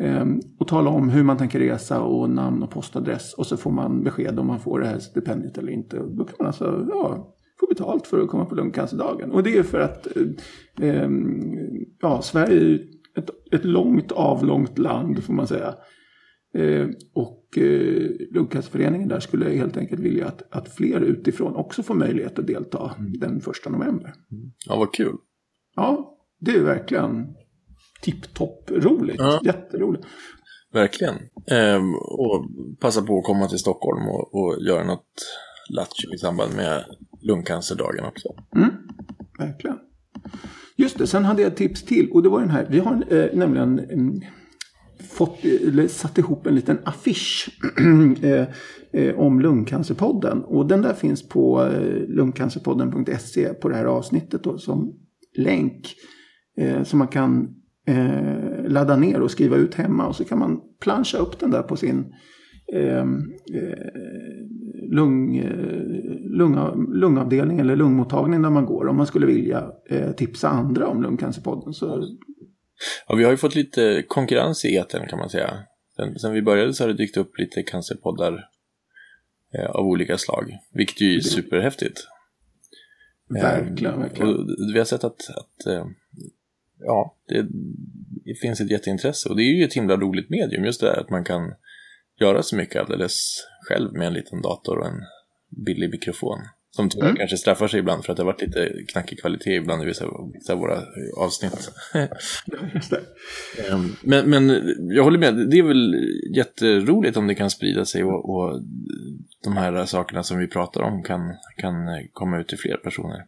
ehm, 0.00 0.40
och 0.58 0.68
tala 0.68 0.90
om 0.90 1.08
hur 1.08 1.22
man 1.22 1.36
tänker 1.36 1.58
resa 1.58 2.00
och 2.00 2.30
namn 2.30 2.62
och 2.62 2.70
postadress. 2.70 3.34
Och 3.34 3.46
så 3.46 3.56
får 3.56 3.70
man 3.70 4.02
besked 4.02 4.38
om 4.38 4.46
man 4.46 4.60
får 4.60 4.80
det 4.80 4.86
här 4.86 4.98
stipendiet 4.98 5.58
eller 5.58 5.72
inte. 5.72 5.96
Då 5.96 6.24
kan 6.24 6.34
man 6.38 6.46
alltså 6.46 6.86
ja, 6.90 7.34
få 7.60 7.66
betalt 7.66 8.06
för 8.06 8.20
att 8.20 8.28
komma 8.28 8.44
på 8.44 8.54
lungcancerdagen. 8.54 9.30
Och 9.30 9.42
det 9.42 9.58
är 9.58 9.62
för 9.62 9.80
att 9.80 10.16
eh, 10.16 10.22
ehm, 10.88 11.42
ja, 12.00 12.22
Sverige 12.22 12.60
är 12.60 12.80
ett, 13.18 13.30
ett 13.52 13.64
långt 13.64 14.12
avlångt 14.12 14.78
land 14.78 15.24
får 15.24 15.32
man 15.32 15.46
säga. 15.46 15.74
Eh, 16.58 16.88
och 17.12 17.58
eh, 17.58 18.10
Lungcancerföreningen 18.30 19.08
där 19.08 19.20
skulle 19.20 19.50
helt 19.50 19.76
enkelt 19.76 20.00
vilja 20.00 20.26
att, 20.26 20.42
att 20.50 20.68
fler 20.74 21.00
utifrån 21.00 21.56
också 21.56 21.82
får 21.82 21.94
möjlighet 21.94 22.38
att 22.38 22.46
delta 22.46 22.94
mm. 22.98 23.18
den 23.18 23.40
första 23.40 23.70
november. 23.70 24.14
Ja, 24.66 24.76
vad 24.76 24.94
kul. 24.94 25.16
Ja, 25.76 26.18
det 26.40 26.50
är 26.50 26.64
verkligen 26.64 27.34
tipptopp 28.02 28.70
roligt. 28.70 29.16
Ja. 29.18 29.40
Jätteroligt. 29.44 30.04
Verkligen. 30.72 31.14
Ehm, 31.50 31.94
och 31.94 32.46
passa 32.80 33.02
på 33.02 33.18
att 33.18 33.24
komma 33.24 33.48
till 33.48 33.58
Stockholm 33.58 34.08
och, 34.08 34.34
och 34.34 34.62
göra 34.62 34.84
något 34.84 35.14
lattjo 35.70 36.14
i 36.14 36.18
samband 36.18 36.54
med 36.56 36.84
lungcancerdagen 37.20 38.04
också. 38.04 38.28
Mm, 38.56 38.70
verkligen. 39.38 39.78
Just 40.76 40.98
det, 40.98 41.06
sen 41.06 41.24
hade 41.24 41.42
jag 41.42 41.52
ett 41.52 41.58
tips 41.58 41.82
till 41.82 42.10
och 42.10 42.22
det 42.22 42.28
var 42.28 42.40
den 42.40 42.50
här. 42.50 42.66
Vi 42.70 42.78
har 42.78 43.12
eh, 43.12 43.26
nämligen 43.32 43.80
fått, 45.18 45.44
eller 45.44 45.88
satt 45.88 46.18
ihop 46.18 46.46
en 46.46 46.54
liten 46.54 46.78
affisch 46.84 47.48
eh, 48.22 48.46
eh, 48.92 49.18
om 49.18 49.40
Lungcancerpodden. 49.40 50.44
Och 50.44 50.66
den 50.66 50.82
där 50.82 50.94
finns 50.94 51.28
på 51.28 51.62
eh, 51.62 52.08
lungcancerpodden.se 52.08 53.54
på 53.54 53.68
det 53.68 53.74
här 53.74 53.84
avsnittet 53.84 54.44
då, 54.44 54.58
som 54.58 54.94
länk. 55.36 55.94
Eh, 56.58 56.82
som 56.82 56.98
man 56.98 57.08
kan 57.08 57.48
eh, 57.86 58.68
ladda 58.68 58.96
ner 58.96 59.20
och 59.20 59.30
skriva 59.30 59.56
ut 59.56 59.74
hemma. 59.74 60.06
Och 60.06 60.16
så 60.16 60.24
kan 60.24 60.38
man 60.38 60.60
planscha 60.80 61.18
upp 61.18 61.38
den 61.38 61.50
där 61.50 61.62
på 61.62 61.76
sin 61.76 62.12
eh, 62.72 62.98
eh 62.98 63.78
lung, 64.90 65.36
eh, 65.36 65.82
lunga, 66.30 66.74
lungavdelning 66.74 67.58
eller 67.58 67.76
lungmottagning 67.76 68.42
där 68.42 68.50
man 68.50 68.66
går. 68.66 68.88
Om 68.88 68.96
man 68.96 69.06
skulle 69.06 69.26
vilja 69.26 69.70
eh, 69.90 70.12
tipsa 70.12 70.48
andra 70.48 70.86
om 70.86 71.02
Lungcancerpodden. 71.02 71.72
Så 71.72 72.04
Ja, 73.08 73.14
vi 73.14 73.24
har 73.24 73.30
ju 73.30 73.36
fått 73.36 73.54
lite 73.54 74.04
konkurrens 74.08 74.64
i 74.64 74.74
eten 74.74 75.08
kan 75.08 75.18
man 75.18 75.30
säga. 75.30 75.64
Sen, 75.96 76.18
sen 76.18 76.32
vi 76.32 76.42
började 76.42 76.74
så 76.74 76.84
har 76.84 76.88
det 76.88 76.94
dykt 76.94 77.16
upp 77.16 77.38
lite 77.38 77.62
cancerpoddar 77.62 78.48
eh, 79.54 79.70
av 79.70 79.86
olika 79.86 80.18
slag, 80.18 80.58
vilket 80.72 81.00
ju 81.00 81.16
är 81.16 81.20
superhäftigt. 81.20 82.06
Verkligen, 83.28 83.94
eh, 83.94 84.00
verkligen. 84.00 84.28
Och 84.28 84.46
vi 84.74 84.78
har 84.78 84.84
sett 84.84 85.04
att, 85.04 85.30
att 85.30 85.66
eh, 85.66 85.86
ja, 86.78 87.16
det, 87.28 87.46
det, 88.24 88.34
finns 88.34 88.60
ett 88.60 88.70
jätteintresse 88.70 89.28
och 89.28 89.36
det 89.36 89.42
är 89.42 89.54
ju 89.56 89.64
ett 89.64 89.74
himla 89.74 89.96
roligt 89.96 90.30
medium, 90.30 90.64
just 90.64 90.80
det 90.80 90.86
där 90.86 91.00
att 91.00 91.10
man 91.10 91.24
kan 91.24 91.54
göra 92.20 92.42
så 92.42 92.56
mycket 92.56 92.82
alldeles 92.82 93.46
själv 93.68 93.92
med 93.92 94.06
en 94.06 94.12
liten 94.12 94.42
dator 94.42 94.78
och 94.78 94.86
en 94.86 95.02
billig 95.48 95.90
mikrofon. 95.90 96.38
Som 96.70 96.88
tyvärr 96.88 97.06
mm. 97.06 97.16
kanske 97.16 97.36
straffar 97.36 97.68
sig 97.68 97.80
ibland 97.80 98.04
för 98.04 98.12
att 98.12 98.16
det 98.16 98.22
har 98.22 98.32
varit 98.32 98.40
lite 98.40 98.72
knackig 98.92 99.20
kvalitet 99.20 99.54
ibland 99.54 99.82
i 99.82 99.86
vissa, 99.86 100.04
vissa 100.32 100.52
av 100.52 100.58
våra 100.58 100.82
avsnitt. 101.16 101.70
Ehm, 103.70 103.96
men, 104.02 104.30
men 104.30 104.62
jag 104.90 105.04
håller 105.04 105.18
med, 105.18 105.50
det 105.50 105.58
är 105.58 105.62
väl 105.62 105.94
jätteroligt 106.36 107.16
om 107.16 107.26
det 107.26 107.34
kan 107.34 107.50
sprida 107.50 107.84
sig 107.84 108.04
och, 108.04 108.30
och 108.30 108.62
de 109.44 109.56
här 109.56 109.84
sakerna 109.84 110.22
som 110.22 110.38
vi 110.38 110.46
pratar 110.46 110.80
om 110.80 111.02
kan, 111.02 111.20
kan 111.56 111.74
komma 112.12 112.40
ut 112.40 112.48
till 112.48 112.58
fler 112.58 112.76
personer. 112.76 113.26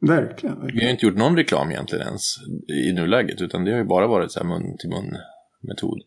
Verkligen, 0.00 0.60
verkligen. 0.60 0.78
Vi 0.78 0.84
har 0.84 0.90
inte 0.90 1.06
gjort 1.06 1.16
någon 1.16 1.36
reklam 1.36 1.70
egentligen 1.70 2.06
ens 2.06 2.36
i 2.86 2.92
nuläget 2.92 3.40
utan 3.40 3.64
det 3.64 3.70
har 3.70 3.78
ju 3.78 3.84
bara 3.84 4.06
varit 4.06 4.32
så 4.32 4.40
här 4.40 4.46
mun 4.46 4.76
till 4.78 4.90
mun 4.90 5.16
metod. 5.68 6.02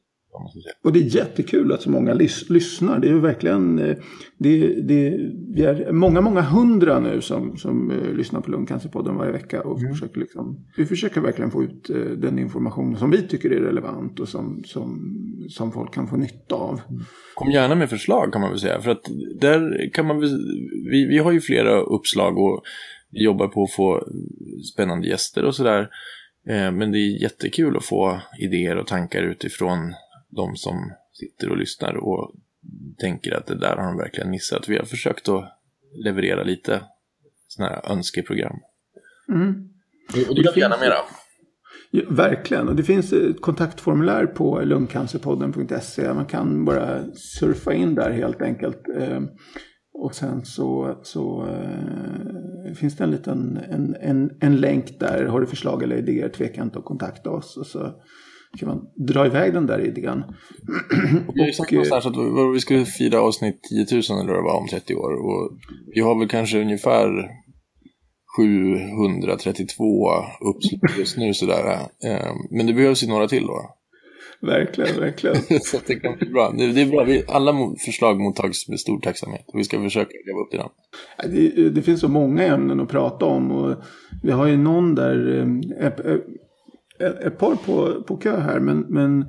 Och 0.84 0.94
det 0.94 1.00
är 1.00 1.16
jättekul 1.16 1.72
att 1.72 1.82
så 1.82 1.90
många 1.90 2.14
lys 2.14 2.50
lyssnar. 2.50 3.00
Det 3.00 3.10
är 3.10 3.14
verkligen 3.14 3.80
eh, 3.80 3.98
det, 4.38 4.82
det, 4.82 5.18
vi 5.56 5.64
är 5.64 5.92
många, 5.92 6.22
många 6.22 6.42
hundra 6.42 7.00
nu 7.00 7.22
som, 7.22 7.58
som 7.58 7.92
uh, 7.92 8.14
lyssnar 8.14 8.42
på 8.42 8.52
Lungcancerpodden 8.52 9.16
varje 9.16 9.32
vecka. 9.32 9.62
Och 9.62 9.80
mm. 9.80 9.94
försöker 9.94 10.20
liksom, 10.20 10.66
vi 10.78 10.86
försöker 10.86 11.22
verkligen 11.22 11.52
få 11.52 11.64
ut 11.64 11.90
uh, 11.90 12.12
den 12.12 12.40
information 12.40 12.98
som 12.98 13.12
vi 13.12 13.28
tycker 13.28 13.52
är 13.52 13.62
relevant 13.62 14.20
och 14.20 14.30
som, 14.30 14.64
som, 14.66 15.16
som 15.50 15.72
folk 15.72 15.94
kan 15.94 16.08
få 16.08 16.18
nytta 16.18 16.56
av. 16.56 16.82
Mm. 16.90 17.04
Kom 17.36 17.52
gärna 17.52 17.76
med 17.76 17.90
förslag 17.90 18.34
kan 18.34 18.42
man 18.42 18.50
väl 18.50 18.60
säga. 18.60 18.82
För 18.82 18.92
att 18.92 19.04
där 19.40 19.90
kan 19.94 20.08
man 20.08 20.20
väl, 20.20 20.30
vi, 20.92 21.06
vi 21.06 21.18
har 21.18 21.32
ju 21.32 21.42
flera 21.42 21.82
uppslag 21.82 22.38
och 22.38 22.64
jobbar 23.12 23.48
på 23.48 23.64
att 23.64 23.72
få 23.72 24.08
spännande 24.74 25.08
gäster 25.08 25.46
och 25.46 25.56
sådär. 25.56 25.90
Men 26.72 26.92
det 26.92 26.98
är 26.98 27.22
jättekul 27.22 27.78
att 27.78 27.86
få 27.86 28.22
idéer 28.40 28.78
och 28.78 28.88
tankar 28.88 29.24
utifrån 29.24 29.94
de 30.38 30.56
som 30.56 30.92
sitter 31.14 31.50
och 31.50 31.58
lyssnar 31.58 31.96
och 31.96 32.36
tänker 33.00 33.38
att 33.38 33.46
det 33.46 33.60
där 33.60 33.76
har 33.76 33.84
de 33.84 33.98
verkligen 33.98 34.30
missat. 34.30 34.70
Vi 34.70 34.78
har 34.78 34.86
försökt 34.86 35.30
att 35.30 35.44
leverera 36.06 36.44
lite 36.44 36.82
sådana 37.48 37.76
här 37.76 37.92
önskeprogram. 37.92 38.56
Mm. 39.30 39.70
Och 40.30 40.36
det 40.36 40.42
gör 40.42 40.54
vi 40.54 40.62
gärna 40.62 40.78
mera. 40.78 40.96
Ja, 41.92 42.02
verkligen, 42.10 42.68
och 42.68 42.76
det 42.76 42.84
finns 42.84 43.14
ett 43.14 43.42
kontaktformulär 43.42 44.26
på 44.26 44.62
lungcancerpodden.se. 44.62 46.14
Man 46.14 46.26
kan 46.26 46.66
bara 46.66 47.04
surfa 47.14 47.74
in 47.74 47.96
där 47.96 48.12
helt 48.12 48.42
enkelt. 48.42 48.88
Ehm, 49.00 49.28
och 49.94 50.16
sen 50.16 50.46
så, 50.46 51.00
så 51.04 51.48
äh, 52.66 52.74
finns 52.74 52.98
det 52.98 53.04
en 53.04 53.12
liten 53.12 53.60
en, 53.72 53.96
en, 54.02 54.38
en 54.40 54.58
länk 54.58 55.00
där. 55.00 55.26
Har 55.26 55.42
du 55.42 55.48
förslag 55.48 55.84
eller 55.84 55.98
idéer, 55.98 56.30
tveka 56.30 56.62
inte 56.62 56.80
att 56.80 56.86
kontakta 56.86 57.30
oss. 57.30 57.58
Och 57.58 57.68
så 57.68 58.02
kan 58.60 58.68
man 58.68 58.82
dra 59.08 59.26
iväg 59.26 59.54
den 59.54 59.66
där 59.66 59.86
idén. 59.86 60.24
Ju 61.36 61.54
sagt 61.54 61.72
någonstans 61.72 62.06
att 62.06 62.16
vi 62.56 62.60
skulle 62.60 62.86
fira 62.86 63.22
avsnitt 63.22 63.64
10 63.64 63.86
000 64.10 64.22
eller 64.22 64.44
vad 64.44 64.62
om 64.62 64.68
30 64.68 64.96
år. 64.96 65.12
Och 65.12 65.58
vi 65.96 66.02
har 66.02 66.20
väl 66.20 66.28
kanske 66.28 66.62
ungefär 66.62 67.08
732 68.38 70.10
uppslag 70.50 70.98
just 71.00 71.18
nu 71.18 71.34
sådär. 71.34 71.80
Eh, 72.06 72.32
men 72.52 72.68
det 72.68 72.74
behövs 72.74 73.04
ju 73.04 73.08
några 73.08 73.28
till 73.28 73.48
då. 73.48 73.78
Verkligen, 74.42 75.00
verkligen. 75.00 75.36
Så 75.62 75.78
det 75.88 75.96
kan 75.96 76.18
bli 76.18 76.30
bra. 76.30 76.54
Det, 76.58 76.82
är 76.82 76.86
bra. 76.86 77.04
Vi, 77.04 77.24
alla 77.28 77.54
förslag 77.86 78.20
mottags 78.20 78.70
med 78.70 78.80
stor 78.80 79.00
tacksamhet. 79.00 79.46
Och 79.48 79.60
vi 79.60 79.64
ska 79.64 79.82
försöka 79.84 80.12
leva 80.26 80.40
upp 80.40 80.50
till 80.50 80.60
den. 80.60 80.70
Det, 81.34 81.70
det, 81.70 81.82
finns 81.82 82.02
så 82.02 82.08
många 82.08 82.44
ämnen 82.44 82.80
att 82.80 82.90
prata 82.90 83.26
om. 83.26 83.52
Och 83.52 83.76
vi 84.24 84.32
har 84.32 84.48
ju 84.48 84.58
någon 84.58 84.96
där, 84.96 85.40
eh, 85.40 86.18
ett 87.00 87.38
par 87.38 87.56
på, 87.56 88.04
på 88.04 88.18
kö 88.18 88.40
här. 88.40 88.60
Men, 88.60 88.80
men, 88.80 89.26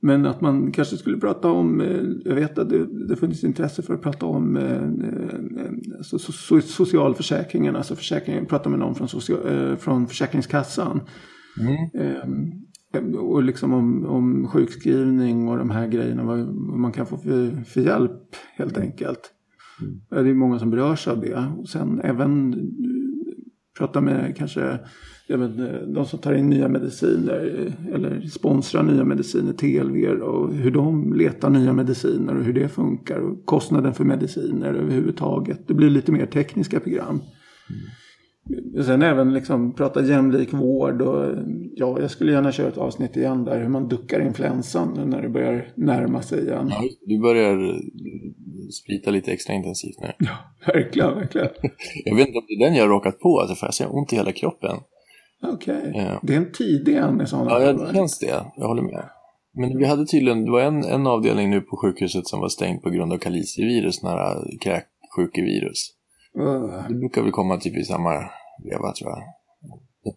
men 0.00 0.26
att 0.26 0.40
man 0.40 0.72
kanske 0.72 0.96
skulle 0.96 1.18
prata 1.18 1.50
om, 1.50 1.80
eh, 1.80 2.02
jag 2.24 2.34
vet 2.34 2.58
att 2.58 2.70
det, 2.70 3.06
det 3.08 3.16
funnits 3.16 3.44
intresse 3.44 3.82
för 3.82 3.94
att 3.94 4.02
prata 4.02 4.26
om 4.26 4.56
eh, 4.56 4.82
eh, 4.82 5.98
alltså, 5.98 6.18
so, 6.18 6.60
socialförsäkringen, 6.60 7.76
alltså 7.76 7.96
försäkringen, 7.96 8.46
prata 8.46 8.70
med 8.70 8.78
någon 8.78 8.94
från, 8.94 9.08
social, 9.08 9.76
från 9.76 10.06
Försäkringskassan. 10.06 11.00
Mm. 11.60 12.52
Och 13.14 13.42
liksom 13.42 13.72
om, 13.72 14.06
om 14.06 14.48
sjukskrivning 14.48 15.48
och 15.48 15.58
de 15.58 15.70
här 15.70 15.88
grejerna, 15.88 16.24
vad 16.24 16.54
man 16.54 16.92
kan 16.92 17.06
få 17.06 17.16
för, 17.16 17.64
för 17.64 17.80
hjälp 17.80 18.36
helt 18.56 18.78
enkelt. 18.78 19.32
Mm. 19.80 20.24
Det 20.24 20.30
är 20.30 20.34
många 20.34 20.58
som 20.58 20.70
berörs 20.70 21.08
av 21.08 21.20
det. 21.20 21.52
Och 21.58 21.68
sen 21.68 22.00
även 22.00 22.54
prata 23.78 24.00
med 24.00 24.36
kanske 24.36 24.78
jag 25.26 25.38
vet, 25.38 25.56
de 25.94 26.06
som 26.06 26.18
tar 26.18 26.34
in 26.34 26.50
nya 26.50 26.68
mediciner 26.68 27.72
eller 27.92 28.20
sponsrar 28.20 28.82
nya 28.82 29.04
mediciner, 29.04 29.52
TLV 29.52 30.22
och 30.22 30.54
hur 30.54 30.70
de 30.70 31.12
letar 31.12 31.50
nya 31.50 31.72
mediciner 31.72 32.36
och 32.36 32.44
hur 32.44 32.52
det 32.52 32.68
funkar 32.68 33.18
och 33.18 33.44
kostnaden 33.44 33.94
för 33.94 34.04
mediciner 34.04 34.74
överhuvudtaget. 34.74 35.68
Det 35.68 35.74
blir 35.74 35.90
lite 35.90 36.12
mer 36.12 36.26
tekniska 36.26 36.80
program. 36.80 37.22
Mm. 37.70 38.84
Sen 38.84 39.02
även 39.02 39.34
liksom 39.34 39.74
prata 39.74 40.02
jämlik 40.02 40.52
vård 40.52 41.02
och 41.02 41.34
ja, 41.74 42.00
jag 42.00 42.10
skulle 42.10 42.32
gärna 42.32 42.52
köra 42.52 42.68
ett 42.68 42.78
avsnitt 42.78 43.16
igen 43.16 43.44
där 43.44 43.60
hur 43.60 43.68
man 43.68 43.88
duckar 43.88 44.20
influensan 44.20 44.94
nu 44.96 45.04
när 45.04 45.22
det 45.22 45.28
börjar 45.28 45.68
närma 45.74 46.22
sig 46.22 46.42
igen. 46.42 46.68
Ja, 46.70 46.82
du 47.06 47.18
börjar 47.18 47.80
sprita 48.70 49.10
lite 49.10 49.32
extra 49.32 49.54
intensivt 49.54 50.00
nu. 50.00 50.12
Ja, 50.18 50.36
verkligen, 50.66 51.14
verkligen. 51.14 51.48
jag 52.04 52.16
vet 52.16 52.26
inte 52.26 52.38
om 52.38 52.44
det 52.48 52.64
är 52.64 52.68
den 52.68 52.76
jag 52.76 52.84
har 52.84 52.88
råkat 52.88 53.20
på, 53.20 53.40
alltså, 53.40 53.54
för 53.54 53.66
jag 53.66 53.74
ser 53.74 53.94
ont 53.94 54.12
i 54.12 54.16
hela 54.16 54.32
kroppen. 54.32 54.76
Okej, 55.42 55.78
okay. 55.78 56.02
ja. 56.02 56.20
det 56.22 56.32
är 56.32 56.36
en 56.36 56.52
tidig 56.52 56.96
en 56.96 57.20
i 57.20 57.26
sådana 57.26 57.50
fall. 57.50 57.62
Ja, 57.62 57.72
det 57.72 57.94
känns 57.94 58.18
det. 58.18 58.44
Jag 58.56 58.66
håller 58.66 58.82
med. 58.82 59.08
Men 59.58 59.78
vi 59.78 59.86
hade 59.86 60.06
tydligen, 60.06 60.44
det 60.44 60.50
var 60.50 60.60
en, 60.60 60.84
en 60.84 61.06
avdelning 61.06 61.50
nu 61.50 61.60
på 61.60 61.76
sjukhuset 61.76 62.26
som 62.26 62.40
var 62.40 62.48
stängd 62.48 62.82
på 62.82 62.90
grund 62.90 63.12
av 63.12 63.18
kalicivirus, 63.18 64.02
nära 64.02 64.44
kräksjukevirus. 64.60 65.92
Uh. 66.38 66.88
Det 66.88 66.94
brukar 66.94 67.22
väl 67.22 67.32
komma 67.32 67.56
typ 67.56 67.76
i 67.76 67.84
samma 67.84 68.10
veva 68.64 68.92
tror 68.92 69.10
jag. 69.10 69.22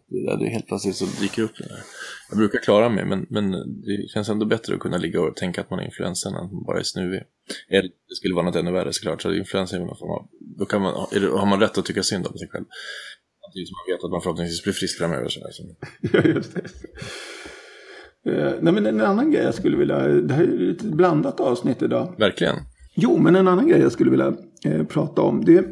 Det, 0.08 0.36
det, 0.36 0.50
helt 0.50 0.66
plötsligt 0.66 0.96
så 0.96 1.04
dyker 1.20 1.42
upp 1.42 1.56
det 1.58 1.64
där. 1.64 1.80
Jag 2.28 2.38
brukar 2.38 2.58
klara 2.58 2.88
mig 2.88 3.04
men, 3.04 3.26
men 3.30 3.50
det 3.50 4.08
känns 4.08 4.28
ändå 4.28 4.46
bättre 4.46 4.74
att 4.74 4.80
kunna 4.80 4.96
ligga 4.96 5.20
och 5.20 5.36
tänka 5.36 5.60
att 5.60 5.70
man 5.70 5.78
är 5.78 5.84
influensa 5.84 6.28
än 6.28 6.34
att 6.34 6.52
man 6.52 6.64
bara 6.64 6.78
är 6.78 6.82
snuvig. 6.82 7.22
Eller 7.68 7.82
det 7.82 8.14
skulle 8.16 8.34
vara 8.34 8.44
något 8.44 8.56
ännu 8.56 8.72
värre 8.72 8.92
såklart, 8.92 9.22
så 9.22 9.32
influensa 9.32 9.76
är 9.76 9.80
någon 9.80 9.98
form 9.98 10.10
av, 10.10 10.28
då 10.58 10.64
kan 10.64 10.82
man, 10.82 11.06
det, 11.12 11.26
har 11.26 11.46
man 11.46 11.60
rätt 11.60 11.78
att 11.78 11.84
tycka 11.84 12.02
synd 12.02 12.26
om 12.26 12.38
sig 12.38 12.48
själv. 12.48 12.64
Samtidigt 13.50 13.68
som 13.68 13.76
man 13.76 13.94
vet 13.94 14.04
att 14.04 14.10
man 14.10 14.20
förhoppningsvis 14.20 14.62
blir 14.62 14.72
frisk 14.72 14.98
framöver. 14.98 15.28
Så 15.28 15.40
ja, 16.12 16.20
just 16.24 16.54
det. 16.54 16.62
Uh, 18.30 18.52
nej, 18.60 18.72
men 18.72 18.86
en 18.86 19.00
annan 19.00 19.30
grej 19.30 19.42
jag 19.42 19.54
skulle 19.54 19.76
vilja, 19.76 20.08
det 20.08 20.34
här 20.34 20.44
är 20.44 20.70
ett 20.70 20.82
blandat 20.82 21.40
avsnitt 21.40 21.82
idag. 21.82 22.14
Verkligen. 22.18 22.56
Jo, 22.94 23.18
men 23.18 23.36
en 23.36 23.48
annan 23.48 23.68
grej 23.68 23.80
jag 23.80 23.92
skulle 23.92 24.10
vilja 24.10 24.36
eh, 24.64 24.86
prata 24.86 25.22
om, 25.22 25.44
det 25.44 25.64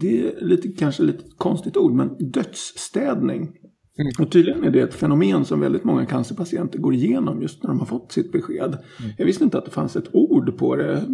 det 0.00 0.26
är 0.26 0.44
lite, 0.44 0.68
kanske 0.68 1.02
lite 1.02 1.24
konstigt 1.36 1.76
ord, 1.76 1.92
men 1.92 2.16
dödsstädning. 2.18 3.40
Mm. 3.98 4.12
Och 4.18 4.32
tydligen 4.32 4.64
är 4.64 4.70
det 4.70 4.80
ett 4.80 4.94
fenomen 4.94 5.44
som 5.44 5.60
väldigt 5.60 5.84
många 5.84 6.06
cancerpatienter 6.06 6.78
går 6.78 6.94
igenom 6.94 7.42
just 7.42 7.62
när 7.62 7.70
de 7.70 7.78
har 7.78 7.86
fått 7.86 8.12
sitt 8.12 8.32
besked. 8.32 8.64
Mm. 8.64 9.12
Jag 9.18 9.26
visste 9.26 9.44
inte 9.44 9.58
att 9.58 9.64
det 9.64 9.70
fanns 9.70 9.96
ett 9.96 10.14
ord 10.14 10.58
på 10.58 10.76
det. 10.76 11.04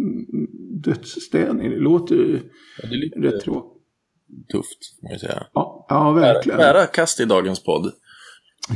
Dödsstädning, 0.83 1.69
det 1.69 1.79
låter 1.79 2.15
ju 2.15 2.39
ja, 2.81 2.89
det 2.89 2.95
lite 2.95 3.19
rätt 3.19 3.41
tråkigt. 3.41 3.78
Tufft, 4.51 4.99
får 5.01 5.09
man 5.09 5.19
säga. 5.19 5.43
Ja, 5.53 5.85
ja 5.89 6.11
verkligen. 6.11 6.59
Nära 6.59 6.85
kast 6.85 7.19
i 7.19 7.25
dagens 7.25 7.63
podd. 7.63 7.91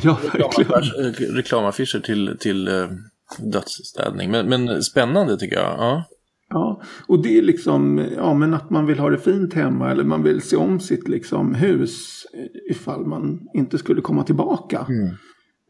Ja, 0.03 0.19
verkligen. 0.33 1.35
Reklamaffischer 1.35 1.99
till, 1.99 2.37
till 2.39 2.67
uh, 2.67 2.89
dödsstädning. 3.37 4.31
Men, 4.31 4.49
men 4.49 4.83
spännande 4.83 5.37
tycker 5.37 5.55
jag. 5.55 5.75
Ja. 5.77 6.03
Ja, 6.49 6.81
och 7.07 7.23
det 7.23 7.37
är 7.37 7.41
liksom, 7.41 8.07
ja 8.15 8.33
men 8.33 8.53
att 8.53 8.69
man 8.69 8.85
vill 8.85 8.99
ha 8.99 9.09
det 9.09 9.17
fint 9.17 9.53
hemma 9.53 9.91
eller 9.91 10.03
man 10.03 10.23
vill 10.23 10.41
se 10.41 10.55
om 10.55 10.79
sitt 10.79 11.07
liksom 11.07 11.55
hus 11.55 12.25
ifall 12.69 13.05
man 13.05 13.39
inte 13.53 13.77
skulle 13.77 14.01
komma 14.01 14.23
tillbaka. 14.23 14.85
Mm. 14.89 15.15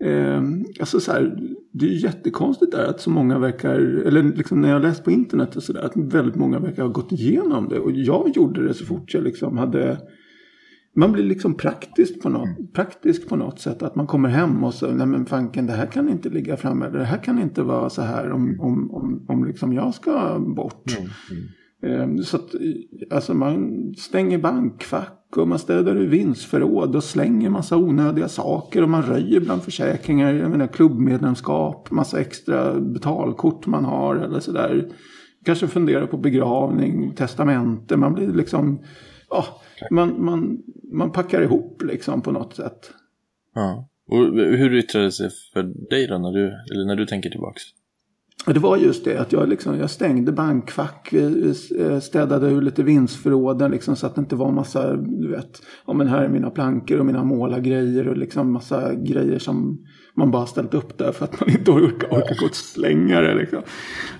Eh, 0.03 0.43
alltså 0.79 0.99
så 0.99 1.11
här, 1.11 1.37
det 1.71 1.85
är 1.85 1.89
ju 1.89 1.97
jättekonstigt 1.97 2.71
där 2.71 2.85
att 2.85 3.01
så 3.01 3.09
många 3.09 3.39
verkar, 3.39 3.75
eller 3.79 4.23
liksom 4.23 4.61
när 4.61 4.69
jag 4.69 4.81
läst 4.81 5.03
på 5.03 5.11
internet 5.11 5.55
och 5.55 5.63
sådär, 5.63 5.81
att 5.81 5.95
väldigt 5.95 6.35
många 6.35 6.59
verkar 6.59 6.83
ha 6.83 6.89
gått 6.89 7.11
igenom 7.11 7.69
det. 7.69 7.79
Och 7.79 7.91
jag 7.91 8.29
gjorde 8.35 8.67
det 8.67 8.73
så 8.73 8.85
fort 8.85 9.13
jag 9.13 9.23
liksom 9.23 9.57
hade 9.57 9.97
man 10.95 11.11
blir 11.11 11.23
liksom 11.23 11.57
praktisk 11.57 12.21
på, 12.21 12.29
något, 12.29 12.57
mm. 12.57 12.67
praktisk 12.67 13.29
på 13.29 13.35
något 13.35 13.59
sätt. 13.59 13.83
Att 13.83 13.95
man 13.95 14.07
kommer 14.07 14.29
hem 14.29 14.63
och 14.63 14.73
så, 14.73 14.91
nej 14.91 15.07
men 15.07 15.25
fanken 15.25 15.65
det 15.65 15.73
här 15.73 15.85
kan 15.85 16.09
inte 16.09 16.29
ligga 16.29 16.57
framme. 16.57 16.89
Det 16.89 17.03
här 17.03 17.17
kan 17.17 17.39
inte 17.39 17.63
vara 17.63 17.89
så 17.89 18.01
här 18.01 18.31
om, 18.31 18.59
om, 18.59 18.91
om, 18.91 19.25
om 19.27 19.45
liksom 19.45 19.73
jag 19.73 19.93
ska 19.93 20.39
bort. 20.39 20.97
Mm. 21.31 22.01
Mm. 22.01 22.23
Så 22.23 22.37
att 22.37 22.55
alltså 23.11 23.33
man 23.33 23.93
stänger 23.97 24.37
bankfack 24.37 25.22
och 25.37 25.47
man 25.47 25.59
städar 25.59 25.95
ur 25.95 26.07
vinstförråd 26.07 26.95
och 26.95 27.03
slänger 27.03 27.49
massa 27.49 27.77
onödiga 27.77 28.27
saker 28.27 28.81
och 28.81 28.89
man 28.89 29.03
röjer 29.03 29.39
bland 29.39 29.63
försäkringar. 29.63 30.33
Jag 30.33 30.51
menar 30.51 30.67
klubbmedlemskap, 30.67 31.91
massa 31.91 32.21
extra 32.21 32.79
betalkort 32.79 33.65
man 33.65 33.85
har 33.85 34.15
eller 34.15 34.39
sådär. 34.39 34.87
Kanske 35.45 35.67
funderar 35.67 36.05
på 36.05 36.17
begravning, 36.17 37.13
testamente. 37.15 37.97
Man 37.97 38.13
blir 38.13 38.33
liksom, 38.33 38.83
ja, 39.29 39.45
man, 39.91 40.25
man, 40.25 40.57
man 40.91 41.11
packar 41.11 41.41
ihop 41.41 41.83
liksom 41.83 42.21
på 42.21 42.31
något 42.31 42.55
sätt. 42.55 42.91
Ja. 43.55 43.89
Och 44.07 44.17
hur 44.35 44.73
yttrade 44.73 45.05
det 45.05 45.11
sig 45.11 45.29
för 45.53 45.63
dig 45.89 46.07
då 46.07 46.17
när 46.17 46.31
du, 46.31 46.45
eller 46.45 46.85
när 46.85 46.95
du 46.95 47.05
tänker 47.05 47.29
tillbaks? 47.29 47.63
Det 48.45 48.59
var 48.59 48.77
just 48.77 49.05
det 49.05 49.17
att 49.17 49.31
jag, 49.31 49.49
liksom, 49.49 49.77
jag 49.77 49.89
stängde 49.89 50.31
bankfack, 50.31 51.13
eh, 51.13 51.31
eh, 51.79 51.99
städade 51.99 52.47
ur 52.47 52.61
lite 52.61 52.83
vinstförråden 52.83 53.71
liksom, 53.71 53.95
så 53.95 54.07
att 54.07 54.15
det 54.15 54.21
inte 54.21 54.35
var 54.35 54.51
massa, 54.51 54.95
du 54.95 55.27
vet, 55.31 55.61
ja 55.87 55.93
men 55.93 56.07
här 56.07 56.23
är 56.23 56.29
mina 56.29 56.49
plankor 56.49 56.99
och 56.99 57.05
mina 57.05 57.23
målargrejer 57.23 58.07
och 58.07 58.17
liksom 58.17 58.53
massa 58.53 58.93
grejer 58.93 59.39
som 59.39 59.85
man 60.15 60.31
bara 60.31 60.45
ställt 60.45 60.73
upp 60.73 60.97
där 60.97 61.11
för 61.11 61.25
att 61.25 61.39
man 61.39 61.49
inte 61.49 61.71
orkar, 61.71 62.07
orkar 62.07 62.39
gå 62.39 62.45
och 62.45 62.55
slänga 62.55 63.21
det. 63.21 63.35
Liksom. 63.35 63.61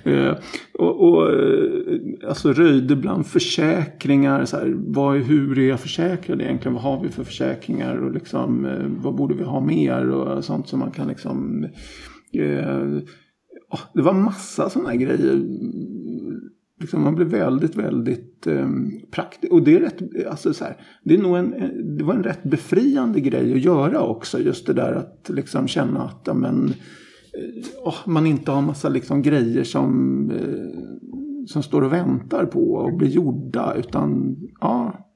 Eh, 0.04 0.34
och, 0.80 1.10
och 1.10 1.32
eh, 1.32 2.28
alltså 2.28 2.54
röjde 2.54 2.96
bland 2.96 3.28
försäkringar. 3.28 4.46
Så 4.46 4.58
här, 4.58 4.74
vad, 4.78 5.18
hur 5.18 5.60
är 5.60 5.70
jag 5.70 5.80
försäkrad 5.80 6.42
egentligen? 6.42 6.74
Vad 6.74 6.84
har 6.84 7.04
vi 7.04 7.10
för 7.10 7.24
försäkringar? 7.24 7.96
Och 7.96 8.12
liksom, 8.12 8.68
vad 9.04 9.16
borde 9.16 9.34
vi 9.34 9.44
ha 9.44 9.60
mer? 9.60 10.10
Och 10.10 10.46
sånt 10.46 10.68
som 10.68 10.80
man 10.80 10.92
kan 10.92 11.08
liksom... 11.08 11.68
Eh, 12.34 13.04
det 13.94 14.02
var 14.02 14.14
massa 14.14 14.70
sådana 14.70 14.90
här 14.90 14.98
grejer 14.98 15.44
liksom, 16.84 17.04
man 17.04 17.16
blir 17.16 17.26
väldigt, 17.26 17.76
väldigt 17.76 18.48
eh, 18.48 18.70
praktisk. 19.12 19.54
Och 19.54 19.64
det 19.64 19.76
är 19.76 19.80
rätt, 19.80 20.28
alltså 20.28 20.54
så 20.54 20.64
här, 20.64 20.78
det 21.04 21.14
är 21.14 21.18
nog 21.18 21.38
en, 21.38 21.98
det 21.98 22.04
var 22.04 22.14
en 22.14 22.24
rätt 22.24 22.44
befriande 22.44 23.20
grej 23.20 23.54
att 23.54 23.64
göra 23.64 24.02
också. 24.02 24.40
Just 24.40 24.66
det 24.66 24.74
där 24.74 24.94
att 24.94 25.30
liksom 25.30 25.68
känna 25.68 26.04
att, 26.04 26.28
amen, 26.28 26.74
oh, 27.84 27.96
eh, 27.96 28.08
man 28.08 28.26
inte 28.26 28.52
har 28.52 28.62
massa 28.62 28.90
liksom 28.90 29.22
grejer 29.22 29.64
som, 29.64 30.32
eh, 30.32 31.46
som 31.48 31.64
står 31.64 31.82
och 31.82 31.94
väntar 31.94 32.46
på 32.46 32.88
att 32.88 32.98
bli 32.98 33.10
gjorda. 33.10 33.74
Utan, 33.76 34.36
ja. 34.60 35.10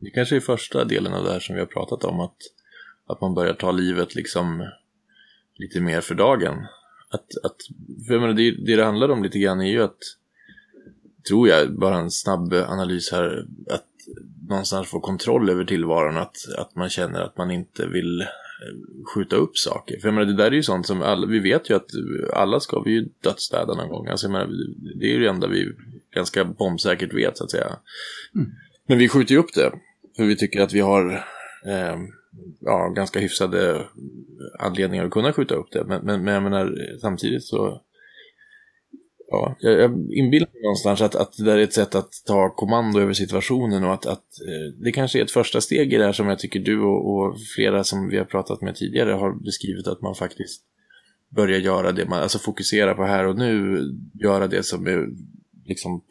Det 0.00 0.10
kanske 0.10 0.36
är 0.36 0.40
första 0.40 0.84
delen 0.84 1.12
av 1.14 1.24
det 1.24 1.32
här 1.32 1.40
som 1.40 1.54
vi 1.54 1.60
har 1.60 1.66
pratat 1.66 2.04
om. 2.04 2.20
Att, 2.20 2.36
att 3.06 3.20
man 3.20 3.34
börjar 3.34 3.54
ta 3.54 3.72
livet 3.72 4.14
liksom 4.14 4.68
lite 5.54 5.80
mer 5.80 6.00
för 6.00 6.14
dagen. 6.14 6.54
Att, 7.12 7.44
att, 7.44 7.56
för 8.06 8.14
jag 8.14 8.20
menar, 8.20 8.34
det, 8.34 8.50
det 8.50 8.76
det 8.76 8.84
handlar 8.84 9.08
om 9.08 9.22
lite 9.22 9.38
grann 9.38 9.60
är 9.60 9.70
ju 9.70 9.82
att 9.82 9.98
tror 11.28 11.48
jag, 11.48 11.78
bara 11.78 11.98
en 11.98 12.10
snabb 12.10 12.52
analys 12.52 13.12
här, 13.12 13.46
att 13.70 13.86
någonstans 14.48 14.88
få 14.88 15.00
kontroll 15.00 15.50
över 15.50 15.64
tillvaron, 15.64 16.16
att, 16.16 16.36
att 16.58 16.76
man 16.76 16.88
känner 16.88 17.20
att 17.20 17.38
man 17.38 17.50
inte 17.50 17.86
vill 17.86 18.20
eh, 18.20 18.26
skjuta 19.14 19.36
upp 19.36 19.56
saker. 19.58 20.00
För 20.00 20.08
jag 20.08 20.14
menar, 20.14 20.26
det 20.26 20.36
där 20.36 20.46
är 20.46 20.50
ju 20.54 20.62
sånt 20.62 20.86
som 20.86 21.02
alla, 21.02 21.26
vi 21.26 21.38
vet 21.38 21.70
ju 21.70 21.74
att 21.74 21.90
alla 22.34 22.60
ska 22.60 22.80
vi 22.80 22.90
ju 22.90 23.08
dödsstäda 23.20 23.74
någon 23.74 23.88
gång. 23.88 24.06
Alltså, 24.06 24.26
jag 24.26 24.32
menar, 24.32 24.50
det 25.00 25.06
är 25.06 25.10
ju 25.10 25.20
det 25.20 25.28
enda 25.28 25.46
vi 25.46 25.72
ganska 26.14 26.44
bombsäkert 26.44 27.14
vet 27.14 27.38
så 27.38 27.44
att 27.44 27.50
säga. 27.50 27.76
Mm. 28.34 28.50
Men 28.86 28.98
vi 28.98 29.08
skjuter 29.08 29.34
ju 29.34 29.40
upp 29.40 29.54
det, 29.54 29.72
för 30.16 30.24
vi 30.24 30.36
tycker 30.36 30.60
att 30.60 30.72
vi 30.72 30.80
har 30.80 31.12
eh, 31.66 31.96
ja, 32.60 32.88
ganska 32.88 33.20
hyfsade 33.20 33.70
eh, 33.70 33.86
anledningar 34.58 35.04
att 35.04 35.10
kunna 35.10 35.32
skjuta 35.32 35.54
upp 35.54 35.72
det. 35.72 35.84
Men, 35.84 36.04
men, 36.04 36.24
men 36.24 36.34
jag 36.34 36.42
menar, 36.42 36.74
samtidigt 37.00 37.44
så 37.44 37.80
ja, 39.32 39.56
jag, 39.60 39.80
jag 39.80 39.90
inbillar 40.10 40.48
mig 40.52 40.62
någonstans 40.62 41.00
att, 41.00 41.14
att 41.14 41.36
det 41.36 41.44
där 41.44 41.58
är 41.58 41.62
ett 41.62 41.72
sätt 41.72 41.94
att 41.94 42.10
ta 42.26 42.50
kommando 42.50 43.00
över 43.00 43.12
situationen 43.12 43.84
och 43.84 43.94
att, 43.94 44.06
att 44.06 44.24
eh, 44.48 44.82
det 44.84 44.92
kanske 44.92 45.18
är 45.18 45.24
ett 45.24 45.30
första 45.30 45.60
steg 45.60 45.92
i 45.92 45.96
det 45.96 46.04
här 46.04 46.12
som 46.12 46.28
jag 46.28 46.38
tycker 46.38 46.60
du 46.60 46.80
och, 46.80 47.14
och, 47.14 47.36
flera 47.56 47.84
som 47.84 48.08
vi 48.08 48.18
har 48.18 48.24
pratat 48.24 48.60
med 48.62 48.76
tidigare 48.76 49.12
har 49.12 49.44
beskrivit 49.44 49.86
att 49.86 50.02
man 50.02 50.14
faktiskt 50.14 50.62
börjar 51.28 51.58
göra 51.58 51.92
det, 51.92 52.08
man, 52.08 52.22
alltså 52.22 52.38
fokusera 52.38 52.94
på 52.94 53.04
här 53.04 53.26
och 53.26 53.38
nu, 53.38 53.80
göra 54.14 54.46
det 54.46 54.62
som 54.62 54.86
är 54.86 55.08
liksom 55.64 56.02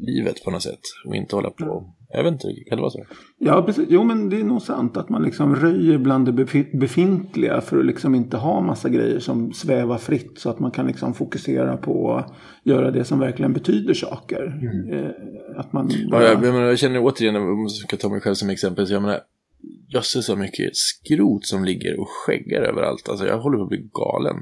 livet 0.00 0.44
på 0.44 0.50
något 0.50 0.62
sätt 0.62 0.80
och 1.06 1.16
inte 1.16 1.36
hålla 1.36 1.50
på 1.50 1.94
jag 2.12 2.24
vet 2.24 2.32
inte, 2.32 2.48
kan 2.68 2.76
det 2.78 2.82
vara 2.82 2.90
så? 2.90 3.04
Ja, 3.38 3.62
precis. 3.62 3.86
Jo, 3.88 4.04
men 4.04 4.30
det 4.30 4.40
är 4.40 4.44
nog 4.44 4.62
sant 4.62 4.96
att 4.96 5.08
man 5.08 5.22
liksom 5.22 5.56
röjer 5.56 5.98
bland 5.98 6.26
det 6.26 6.46
befintliga 6.72 7.60
för 7.60 7.78
att 7.78 7.86
liksom 7.86 8.14
inte 8.14 8.36
ha 8.36 8.60
massa 8.60 8.88
grejer 8.88 9.18
som 9.18 9.52
svävar 9.52 9.98
fritt 9.98 10.38
så 10.38 10.50
att 10.50 10.58
man 10.58 10.70
kan 10.70 10.86
liksom 10.86 11.14
fokusera 11.14 11.76
på 11.76 12.14
att 12.14 12.32
göra 12.64 12.90
det 12.90 13.04
som 13.04 13.18
verkligen 13.18 13.52
betyder 13.52 13.94
saker. 13.94 14.58
Mm. 14.62 15.04
Eh, 15.04 15.10
att 15.56 15.72
man 15.72 15.90
bara... 16.10 16.22
ja, 16.22 16.28
jag, 16.28 16.40
menar, 16.40 16.60
jag 16.60 16.78
känner 16.78 17.00
återigen, 17.02 17.36
om 17.36 17.60
jag 17.60 17.70
ska 17.70 17.96
ta 17.96 18.08
mig 18.08 18.20
själv 18.20 18.34
som 18.34 18.50
exempel, 18.50 18.86
så 18.86 18.92
jag 18.92 19.02
menar, 19.02 19.20
jag 19.88 20.04
ser 20.04 20.20
så 20.20 20.36
mycket 20.36 20.70
skrot 20.76 21.46
som 21.46 21.64
ligger 21.64 22.00
och 22.00 22.08
skäggar 22.08 22.62
överallt. 22.62 23.08
Alltså 23.08 23.26
jag 23.26 23.38
håller 23.38 23.58
på 23.58 23.62
att 23.62 23.68
bli 23.68 23.88
galen. 23.92 24.36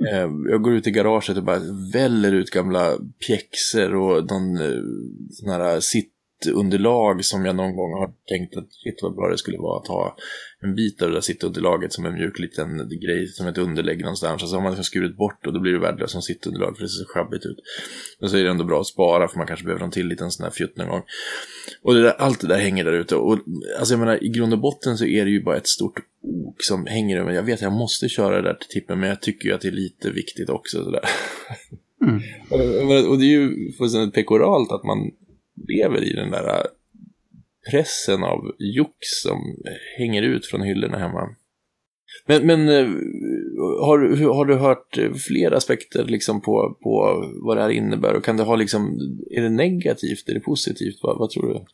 Mm. 0.00 0.46
Jag 0.50 0.62
går 0.62 0.74
ut 0.74 0.86
i 0.86 0.90
garaget 0.90 1.36
och 1.36 1.44
bara 1.44 1.60
väller 1.92 2.32
ut 2.32 2.50
gamla 2.50 2.92
pjäxor 3.26 3.94
och 3.94 4.16
någon 4.30 4.56
eh, 4.56 4.82
sån 5.30 5.50
här 5.50 5.80
sitt 5.80 6.13
sittunderlag 6.44 7.24
som 7.24 7.44
jag 7.44 7.56
någon 7.56 7.76
gång 7.76 7.92
har 7.92 8.12
tänkt 8.28 8.56
att 8.56 8.72
shit 8.72 8.98
vad 9.02 9.14
bra 9.14 9.28
det 9.28 9.38
skulle 9.38 9.58
vara 9.58 9.80
att 9.80 9.88
ha 9.88 10.16
en 10.62 10.74
bit 10.74 11.02
av 11.02 11.08
det 11.08 11.14
där 11.14 11.20
sittunderlaget 11.20 11.92
som 11.92 12.06
en 12.06 12.14
mjuk 12.14 12.38
liten 12.38 12.88
grej 13.02 13.26
som 13.26 13.46
ett 13.46 13.58
underlägg 13.58 14.00
någonstans. 14.00 14.42
Och 14.42 14.48
så 14.48 14.56
har 14.56 14.62
man 14.62 14.72
liksom 14.72 14.84
skurit 14.84 15.16
bort 15.16 15.46
och 15.46 15.52
då 15.52 15.60
blir 15.60 15.72
det 15.72 15.78
värdelöst 15.78 16.12
som 16.12 16.22
sittunderlag 16.22 16.76
för 16.76 16.82
det 16.82 16.88
ser 16.88 17.04
så 17.04 17.12
sjabbigt 17.14 17.46
ut. 17.46 17.58
Men 18.20 18.30
så 18.30 18.36
är 18.36 18.44
det 18.44 18.50
ändå 18.50 18.64
bra 18.64 18.80
att 18.80 18.86
spara 18.86 19.28
för 19.28 19.38
man 19.38 19.46
kanske 19.46 19.64
behöver 19.64 19.84
en 19.84 19.90
till 19.90 20.06
liten 20.06 20.30
sån 20.30 20.44
här 20.44 20.50
fjutt 20.50 20.76
någon 20.76 20.88
gång. 20.88 21.02
Och 21.82 21.94
det 21.94 22.02
där, 22.02 22.14
allt 22.18 22.40
det 22.40 22.48
där 22.48 22.58
hänger 22.58 22.84
där 22.84 22.92
ute. 22.92 23.16
Och 23.16 23.38
alltså 23.78 23.94
jag 23.94 24.00
menar, 24.00 24.24
i 24.24 24.28
grund 24.28 24.52
och 24.52 24.60
botten 24.60 24.98
så 24.98 25.04
är 25.04 25.24
det 25.24 25.30
ju 25.30 25.42
bara 25.42 25.56
ett 25.56 25.68
stort 25.68 25.98
ok 26.22 26.56
som 26.62 26.86
hänger 26.86 27.20
över. 27.20 27.32
Jag 27.32 27.42
vet 27.42 27.54
att 27.54 27.62
jag 27.62 27.72
måste 27.72 28.08
köra 28.08 28.36
det 28.36 28.48
där 28.48 28.54
till 28.54 28.68
tippen 28.68 29.00
men 29.00 29.08
jag 29.08 29.22
tycker 29.22 29.48
ju 29.48 29.54
att 29.54 29.60
det 29.60 29.68
är 29.68 29.72
lite 29.72 30.10
viktigt 30.10 30.50
också. 30.50 30.84
Sådär. 30.84 31.04
Mm. 32.02 32.22
och 33.10 33.18
det 33.18 33.24
är 33.24 33.38
ju 33.40 33.72
fullständigt 33.72 34.14
pekoralt 34.14 34.72
att 34.72 34.84
man 34.84 35.10
lever 35.68 36.04
i 36.04 36.12
den 36.12 36.30
där 36.30 36.66
pressen 37.70 38.24
av 38.24 38.54
jox 38.58 38.96
som 39.22 39.38
hänger 39.98 40.22
ut 40.22 40.46
från 40.46 40.62
hyllorna 40.62 40.98
hemma. 40.98 41.28
Men, 42.26 42.46
men 42.46 42.68
eh, 42.68 42.88
har, 43.80 44.32
har 44.34 44.44
du 44.44 44.54
hört 44.54 44.98
fler 45.26 45.50
aspekter 45.52 46.04
liksom 46.04 46.40
på, 46.40 46.78
på 46.82 47.24
vad 47.42 47.56
det 47.56 47.62
här 47.62 47.70
innebär? 47.70 48.14
Och 48.14 48.24
kan 48.24 48.36
det 48.36 48.42
ha 48.42 48.56
liksom, 48.56 48.98
är 49.30 49.42
det 49.42 49.50
negativt, 49.50 50.28
är 50.28 50.34
det 50.34 50.40
positivt? 50.40 50.98
Vad, 51.02 51.18
vad 51.18 51.30
tror 51.30 51.48
du? 51.48 51.64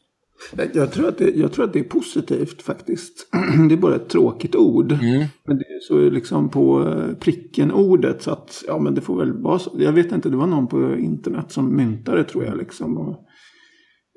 Jag 0.73 0.93
tror, 0.93 1.09
att 1.09 1.19
det, 1.19 1.37
jag 1.37 1.53
tror 1.53 1.65
att 1.65 1.73
det 1.73 1.79
är 1.79 1.85
positivt 1.85 2.63
faktiskt. 2.63 3.29
Det 3.69 3.75
är 3.75 3.77
bara 3.77 3.97
ett 3.97 4.09
tråkigt 4.09 4.57
ord. 4.57 4.93
Mm. 4.93 5.25
Men 5.47 5.59
det 5.59 5.65
är 5.65 5.81
så 5.81 6.11
liksom 6.11 6.49
på 6.49 6.89
eh, 6.89 7.15
pricken 7.15 7.73
ordet. 7.73 8.23
Så 8.23 8.31
att 8.31 8.65
ja 8.67 8.79
men 8.79 8.95
det 8.95 9.01
får 9.01 9.19
väl 9.19 9.33
vara 9.33 9.59
så. 9.59 9.71
Jag 9.79 9.93
vet 9.93 10.13
inte, 10.13 10.29
det 10.29 10.37
var 10.37 10.47
någon 10.47 10.67
på 10.67 10.97
internet 10.97 11.53
som 11.53 11.77
myntade 11.77 12.25
tror 12.25 12.45
jag. 12.45 12.59
Liksom. 12.59 12.99
Och, 12.99 13.27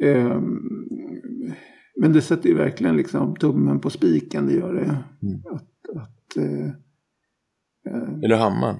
eh, 0.01 0.41
men 1.95 2.13
det 2.13 2.21
sätter 2.21 2.49
ju 2.49 2.55
verkligen 2.55 2.97
liksom 2.97 3.35
tummen 3.35 3.79
på 3.79 3.89
spiken. 3.89 4.47
Det 4.47 4.53
gör 4.53 4.73
det. 4.73 4.83
Mm. 5.27 5.41
Att, 5.51 6.01
att, 6.01 6.37
eh, 6.37 6.65
eh, 7.93 8.19
eller 8.23 8.35
hammaren. 8.35 8.79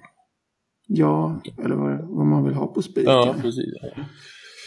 Ja, 0.87 1.41
eller 1.63 1.75
vad, 1.75 2.07
vad, 2.07 2.25
man 2.25 2.43
vill 2.43 2.53
ha 2.53 2.67
på 2.67 2.81
spiken. 2.81 3.13
Ja, 3.13 3.35
precis. 3.41 3.73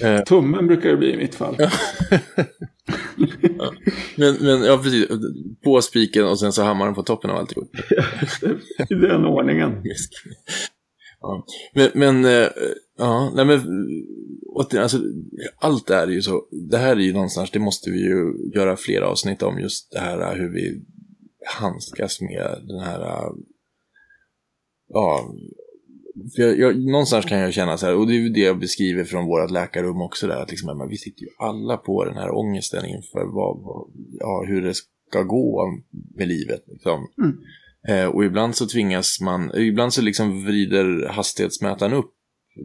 Eh. 0.03 0.23
Tummen 0.23 0.67
brukar 0.67 0.91
det 0.91 0.97
bli 0.97 1.13
i 1.13 1.17
mitt 1.17 1.35
fall. 1.35 1.57
ja. 1.59 1.71
Men, 4.17 4.35
men 4.41 4.63
ja, 4.63 4.79
precis. 4.83 5.07
På 5.65 5.83
spiken 5.83 6.27
och 6.27 6.41
sen 6.41 6.53
så 6.53 6.63
hammaren 6.63 6.95
på 6.95 7.03
toppen 7.03 7.31
av 7.31 7.37
alltihop. 7.37 7.71
I 8.91 8.95
den 8.95 9.25
ordningen 9.25 9.83
ja. 11.21 11.47
Men, 11.75 11.91
men 11.95 12.25
eh, 12.25 12.49
ja, 12.99 13.33
nej 13.35 13.45
men 13.45 13.61
återigen, 14.47 14.83
alltså, 14.83 14.99
allt 15.59 15.87
det 15.87 15.95
här 15.95 16.07
är 16.07 16.13
ju 16.13 16.23
så, 16.23 16.47
det 16.71 16.79
här 16.79 16.97
är 16.97 17.01
ju 17.01 17.13
någonstans, 17.13 17.51
det 17.51 17.59
måste 17.59 17.91
vi 17.91 17.99
ju 17.99 18.35
göra 18.55 18.77
fler 18.77 19.01
avsnitt 19.01 19.43
om 19.43 19.59
just 19.59 19.93
det 19.93 19.99
här 19.99 20.21
eh, 20.21 20.39
hur 20.39 20.49
vi 20.49 20.83
handskas 21.61 22.21
med 22.21 22.65
den 22.69 22.81
här, 22.81 23.01
eh, 23.01 23.33
ja, 24.89 25.35
jag, 26.37 26.59
jag, 26.59 26.79
någonstans 26.79 27.27
kan 27.27 27.39
jag 27.39 27.55
känna 27.55 27.79
så 27.79 27.87
här, 27.87 27.97
och 27.97 28.07
det 28.07 28.13
är 28.13 28.21
ju 28.21 28.29
det 28.29 28.41
jag 28.41 28.59
beskriver 28.59 29.05
från 29.05 29.27
vårt 29.27 29.51
läkarrum 29.51 30.01
också 30.01 30.27
där, 30.27 30.43
att 30.43 30.51
liksom, 30.51 30.79
men 30.79 30.89
vi 30.89 30.97
sitter 30.97 31.23
ju 31.23 31.29
alla 31.39 31.77
på 31.77 32.05
den 32.05 32.15
här 32.15 32.35
ångesten 32.35 32.87
inför 32.87 33.25
vad, 33.25 33.63
vad, 33.63 33.91
ja, 34.19 34.45
hur 34.49 34.63
det 34.63 34.75
ska 34.75 35.23
gå 35.23 35.63
med 36.17 36.29
livet. 36.29 36.65
Liksom. 36.67 37.09
Mm. 37.19 37.37
Eh, 37.89 38.07
och 38.07 38.25
ibland 38.25 38.57
så 38.57 38.67
tvingas 38.67 39.21
man, 39.21 39.55
ibland 39.55 39.95
så 39.95 40.03
liksom 40.03 40.45
vrider 40.45 41.09
hastighetsmätaren 41.09 41.93
upp 41.93 42.13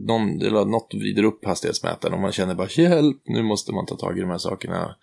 någon, 0.00 0.42
eller 0.42 0.64
något 0.64 0.94
vrider 0.94 1.22
upp 1.22 1.44
hastighetsmätaren 1.44 2.14
och 2.14 2.20
man 2.20 2.32
känner 2.32 2.54
bara 2.54 2.68
hjälp, 2.68 3.22
nu 3.24 3.42
måste 3.42 3.72
man 3.72 3.86
ta 3.86 3.96
tag 3.96 4.18
i 4.18 4.20
de 4.20 4.30
här 4.30 4.38
sakerna 4.38 4.96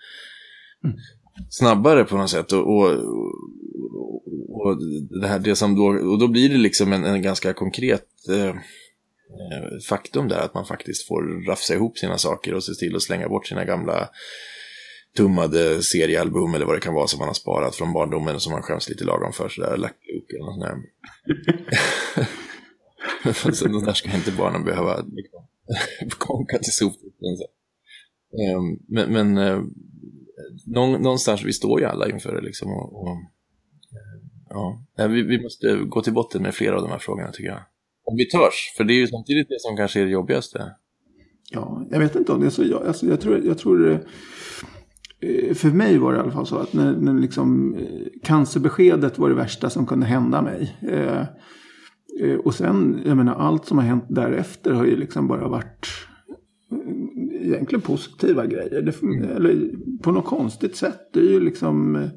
mm. 0.84 0.98
snabbare 1.50 2.04
på 2.04 2.18
något 2.18 2.30
sätt. 2.30 2.52
Och, 2.52 2.68
och, 2.68 2.92
och, 4.50 4.78
det 5.22 5.28
här, 5.28 5.40
det 5.40 5.56
som 5.56 5.76
då, 5.76 5.86
och 5.86 6.20
då 6.20 6.28
blir 6.28 6.50
det 6.50 6.58
liksom 6.58 6.94
en, 6.94 7.06
en 7.06 7.22
ganska 7.22 7.54
konkret 7.54 8.08
eh, 8.30 8.48
eh, 8.50 9.80
faktum 9.90 10.28
där 10.28 10.40
att 10.40 10.54
man 10.54 10.66
faktiskt 10.66 11.08
får 11.08 11.48
rafsa 11.50 11.74
ihop 11.74 11.98
sina 11.98 12.18
saker 12.18 12.54
och 12.54 12.64
se 12.64 12.74
till 12.74 12.96
att 12.96 13.02
slänga 13.02 13.30
bort 13.30 13.48
sina 13.48 13.66
gamla 13.66 14.10
tummade 15.18 15.84
seriealbum 15.84 16.54
eller 16.54 16.66
vad 16.66 16.76
det 16.76 16.82
kan 16.82 16.94
vara 16.94 17.08
som 17.08 17.20
man 17.20 17.28
har 17.28 17.34
sparat 17.34 17.76
från 17.76 17.94
barndomen 17.94 18.40
som 18.40 18.52
man 18.52 18.62
skäms 18.62 18.90
lite 18.90 19.04
lagom 19.04 19.34
för 19.34 19.50
sådär, 19.50 19.78
Lucky 19.78 20.14
Luke 20.14 20.36
eller 20.36 20.46
något 20.46 20.56
sånt 20.56 20.84
där. 23.34 23.54
så 23.54 23.68
de 23.68 23.84
där 23.84 23.94
ska 23.94 24.16
inte 24.16 24.32
barnen 24.32 24.64
behöva 24.64 24.98
liksom, 24.98 25.48
konka 26.18 26.58
till 26.58 26.74
soptippen. 26.74 27.38
Um, 28.56 28.80
men, 28.88 29.14
men 29.14 29.38
uh, 29.38 29.64
någonstans, 31.00 31.44
vi 31.44 31.54
står 31.54 31.80
ju 31.80 31.86
alla 31.86 32.10
inför 32.10 32.36
det 32.36 32.42
liksom. 32.42 32.72
Och, 32.72 33.02
och 33.02 33.18
uh, 34.56 34.80
ja, 34.96 35.08
vi, 35.08 35.22
vi 35.22 35.42
måste 35.42 35.76
gå 35.76 36.02
till 36.02 36.14
botten 36.14 36.42
med 36.42 36.56
flera 36.56 36.76
av 36.76 36.82
de 36.82 36.92
här 36.92 37.00
frågorna 37.00 37.32
tycker 37.32 37.50
jag. 37.50 37.62
Om 38.04 38.16
vi 38.18 38.26
törs, 38.26 38.74
för 38.78 38.84
det 38.84 38.94
är 38.94 39.00
ju 39.00 39.08
samtidigt 39.08 39.50
det 39.50 39.60
som 39.60 39.78
kanske 39.78 40.02
är 40.02 40.06
det 40.06 40.12
jobbigaste. 40.12 40.76
Ja, 41.52 41.88
jag 41.92 42.00
vet 42.00 42.16
inte 42.16 42.32
om 42.32 42.40
det 42.40 42.46
är 42.46 42.50
så. 42.50 42.64
Jag, 42.64 42.88
alltså, 42.88 43.06
jag 43.06 43.22
tror, 43.22 43.46
jag 43.46 43.58
tror 43.58 43.92
eh, 43.92 44.00
för 45.54 45.70
mig 45.70 45.98
var 45.98 46.12
det 46.12 46.18
i 46.18 46.22
alla 46.22 46.32
fall 46.32 46.46
så 46.46 46.58
att 46.58 46.74
när, 46.74 46.98
när 46.98 47.14
liksom, 47.14 47.78
cancerbeskedet 48.24 49.20
var 49.20 49.30
det 49.30 49.36
värsta 49.36 49.70
som 49.70 49.86
kunde 49.86 50.06
hända 50.06 50.42
mig. 50.42 50.78
Eh, 50.82 51.24
Eh, 52.20 52.36
och 52.36 52.54
sen, 52.54 53.02
jag 53.06 53.18
menar 53.18 53.36
allt 53.36 53.66
som 53.66 53.78
har 53.78 53.86
hänt 53.86 54.06
därefter 54.08 54.74
har 54.74 54.86
ju 54.86 54.96
liksom 54.96 55.28
bara 55.28 55.48
varit 55.48 55.88
eh, 56.72 57.48
egentligen 57.48 57.82
positiva 57.82 58.46
grejer. 58.46 58.82
Det, 58.82 59.02
mm. 59.02 59.24
Eller 59.24 59.72
på 60.02 60.12
något 60.12 60.26
konstigt 60.26 60.76
sätt. 60.76 61.10
Det 61.14 61.20
är 61.20 61.32
ju 61.32 61.40
liksom, 61.40 61.96
eh, 61.96 62.10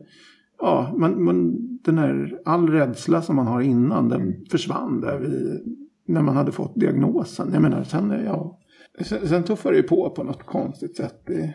ja, 0.58 0.94
man, 0.98 1.24
man, 1.24 1.58
den 1.84 1.98
här, 1.98 2.40
all 2.44 2.68
rädsla 2.68 3.22
som 3.22 3.36
man 3.36 3.46
har 3.46 3.60
innan 3.60 4.08
den 4.08 4.20
mm. 4.20 4.44
försvann 4.50 5.00
där 5.00 5.18
vid, 5.18 5.60
när 6.06 6.22
man 6.22 6.36
hade 6.36 6.52
fått 6.52 6.80
diagnosen. 6.80 7.50
Jag 7.52 7.62
menar, 7.62 7.84
sen, 7.84 8.10
ja, 8.24 8.60
sen, 9.00 9.28
sen 9.28 9.42
tuffar 9.42 9.70
det 9.70 9.76
ju 9.76 9.82
på 9.82 10.10
på 10.10 10.24
något 10.24 10.46
konstigt 10.46 10.96
sätt. 10.96 11.22
Det, 11.26 11.54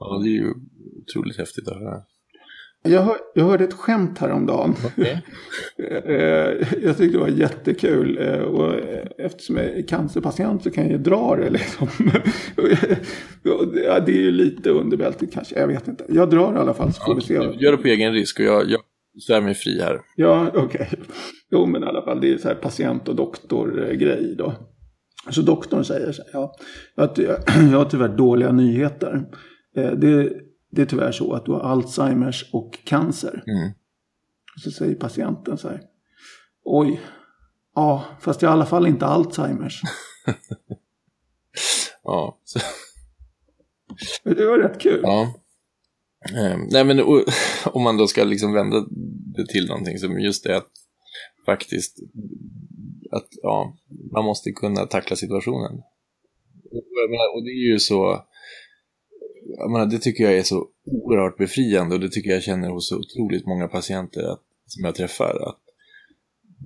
ja, 0.00 0.20
det 0.22 0.28
är 0.28 0.32
ju 0.32 0.54
otroligt 1.02 1.38
häftigt 1.38 1.68
att 1.68 1.74
höra. 1.74 2.02
Jag, 2.82 3.02
hör, 3.02 3.16
jag 3.34 3.44
hörde 3.44 3.64
ett 3.64 3.72
skämt 3.72 4.18
häromdagen. 4.18 4.74
Okay. 4.86 5.16
Eh, 6.04 6.14
jag 6.82 6.96
tyckte 6.96 7.06
det 7.06 7.18
var 7.18 7.28
jättekul. 7.28 8.18
Eh, 8.20 8.40
och 8.40 8.74
eftersom 9.18 9.56
jag 9.56 9.66
är 9.66 9.86
cancerpatient 9.86 10.62
så 10.62 10.70
kan 10.70 10.84
jag 10.84 10.92
ju 10.92 10.98
dra 10.98 11.36
det 11.36 11.50
liksom. 11.50 11.88
det 13.42 14.12
är 14.12 14.22
ju 14.22 14.30
lite 14.30 14.70
underbältigt 14.70 15.34
kanske. 15.34 15.60
Jag 15.60 15.66
vet 15.66 15.88
inte. 15.88 16.04
Jag 16.08 16.30
drar 16.30 16.54
i 16.54 16.56
alla 16.56 16.74
fall 16.74 16.92
så 16.92 17.02
får 17.04 17.14
vi 17.14 17.20
se. 17.20 17.34
Gör 17.34 17.72
det 17.72 17.78
på 17.78 17.88
egen 17.88 18.12
risk 18.12 18.40
och 18.40 18.46
jag, 18.46 18.70
jag 18.70 18.80
svär 19.26 19.40
mig 19.40 19.54
fri 19.54 19.80
här. 19.80 20.00
Ja, 20.16 20.50
okej. 20.54 20.64
Okay. 20.64 20.86
Jo, 21.50 21.66
men 21.66 21.82
i 21.82 21.86
alla 21.86 22.02
fall 22.02 22.20
det 22.20 22.32
är 22.32 22.38
så 22.38 22.48
här 22.48 22.54
patient 22.54 23.08
och 23.08 23.16
doktor-grej 23.16 24.34
då. 24.38 24.54
Så 25.30 25.42
doktorn 25.42 25.84
säger 25.84 26.12
så 26.12 26.22
här. 26.22 26.30
Ja, 26.32 26.54
att 26.96 27.18
jag, 27.18 27.36
jag 27.72 27.78
har 27.78 27.84
tyvärr 27.84 28.16
dåliga 28.16 28.52
nyheter. 28.52 29.24
Eh, 29.76 29.90
det 29.90 30.32
det 30.70 30.82
är 30.82 30.86
tyvärr 30.86 31.12
så 31.12 31.32
att 31.32 31.44
du 31.44 31.52
har 31.52 31.60
Alzheimers 31.60 32.50
och 32.52 32.78
cancer. 32.84 33.44
Mm. 33.46 33.72
Så 34.56 34.70
säger 34.70 34.94
patienten 34.94 35.58
så 35.58 35.68
här. 35.68 35.82
Oj, 36.64 37.00
ja, 37.74 38.04
fast 38.20 38.42
jag 38.42 38.48
har 38.48 38.56
i 38.56 38.58
alla 38.58 38.66
fall 38.66 38.86
inte 38.86 39.06
Alzheimers. 39.06 39.82
ja. 42.02 42.38
Så. 42.44 42.60
Det 44.34 44.46
var 44.46 44.58
rätt 44.58 44.80
kul. 44.80 45.00
Ja. 45.02 45.34
Um, 46.34 46.68
nej 46.70 46.84
men 46.84 47.00
och, 47.00 47.24
om 47.64 47.82
man 47.82 47.96
då 47.96 48.06
ska 48.06 48.24
liksom 48.24 48.52
vända 48.52 48.86
det 49.36 49.46
till 49.46 49.66
någonting 49.66 49.98
som 49.98 50.20
just 50.20 50.44
det 50.44 50.56
att 50.56 50.70
faktiskt 51.46 51.98
att 53.10 53.28
ja, 53.42 53.76
man 54.12 54.24
måste 54.24 54.52
kunna 54.52 54.86
tackla 54.86 55.16
situationen. 55.16 55.72
Och, 56.70 56.84
och 57.34 57.44
det 57.44 57.50
är 57.50 57.72
ju 57.72 57.78
så 57.78 58.24
jag 59.58 59.70
menar, 59.70 59.86
det 59.86 59.98
tycker 59.98 60.24
jag 60.24 60.38
är 60.38 60.42
så 60.42 60.68
oerhört 60.84 61.36
befriande 61.36 61.94
och 61.94 62.00
det 62.00 62.08
tycker 62.08 62.30
jag 62.30 62.42
känner 62.42 62.68
hos 62.68 62.88
så 62.88 62.98
otroligt 62.98 63.46
många 63.46 63.68
patienter 63.68 64.22
att, 64.22 64.42
som 64.66 64.84
jag 64.84 64.94
träffar. 64.94 65.48
Att 65.48 65.60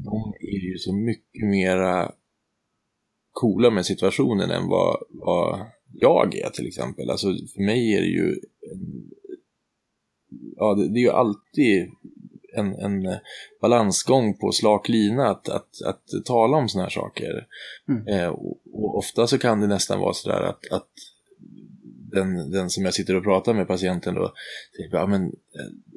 de 0.04 0.34
är 0.40 0.70
ju 0.70 0.78
så 0.78 0.92
mycket 0.92 1.48
mera 1.48 2.12
coola 3.32 3.70
med 3.70 3.86
situationen 3.86 4.50
än 4.50 4.68
vad, 4.68 5.02
vad 5.10 5.66
jag 5.92 6.34
är 6.34 6.50
till 6.50 6.66
exempel. 6.66 7.10
Alltså 7.10 7.26
för 7.26 7.62
mig 7.62 7.94
är 7.94 8.00
det 8.00 8.06
ju 8.06 8.40
en, 8.72 9.10
ja, 10.56 10.74
det, 10.74 10.88
det, 10.88 10.98
är 10.98 11.02
ju 11.02 11.10
alltid 11.10 11.90
en, 12.56 12.74
en 12.74 13.16
balansgång 13.60 14.38
på 14.38 14.52
slak 14.52 14.88
lina 14.88 15.28
att, 15.28 15.48
att, 15.48 15.82
att 15.84 16.24
tala 16.24 16.56
om 16.56 16.68
sådana 16.68 16.84
här 16.84 16.90
saker. 16.90 17.46
Mm. 17.88 18.08
Eh, 18.08 18.28
och, 18.28 18.60
och, 18.72 18.98
ofta 18.98 19.26
så 19.26 19.38
kan 19.38 19.60
det 19.60 19.66
nästan 19.66 20.00
vara 20.00 20.12
sådär 20.12 20.42
att, 20.42 20.72
att 20.72 20.90
den, 22.14 22.50
den 22.50 22.70
som 22.70 22.84
jag 22.84 22.94
sitter 22.94 23.16
och 23.16 23.24
pratar 23.24 23.54
med 23.54 23.68
patienten 23.68 24.14
då 24.14 24.32
säger 24.76 24.90
ja 24.92 25.06
men 25.06 25.32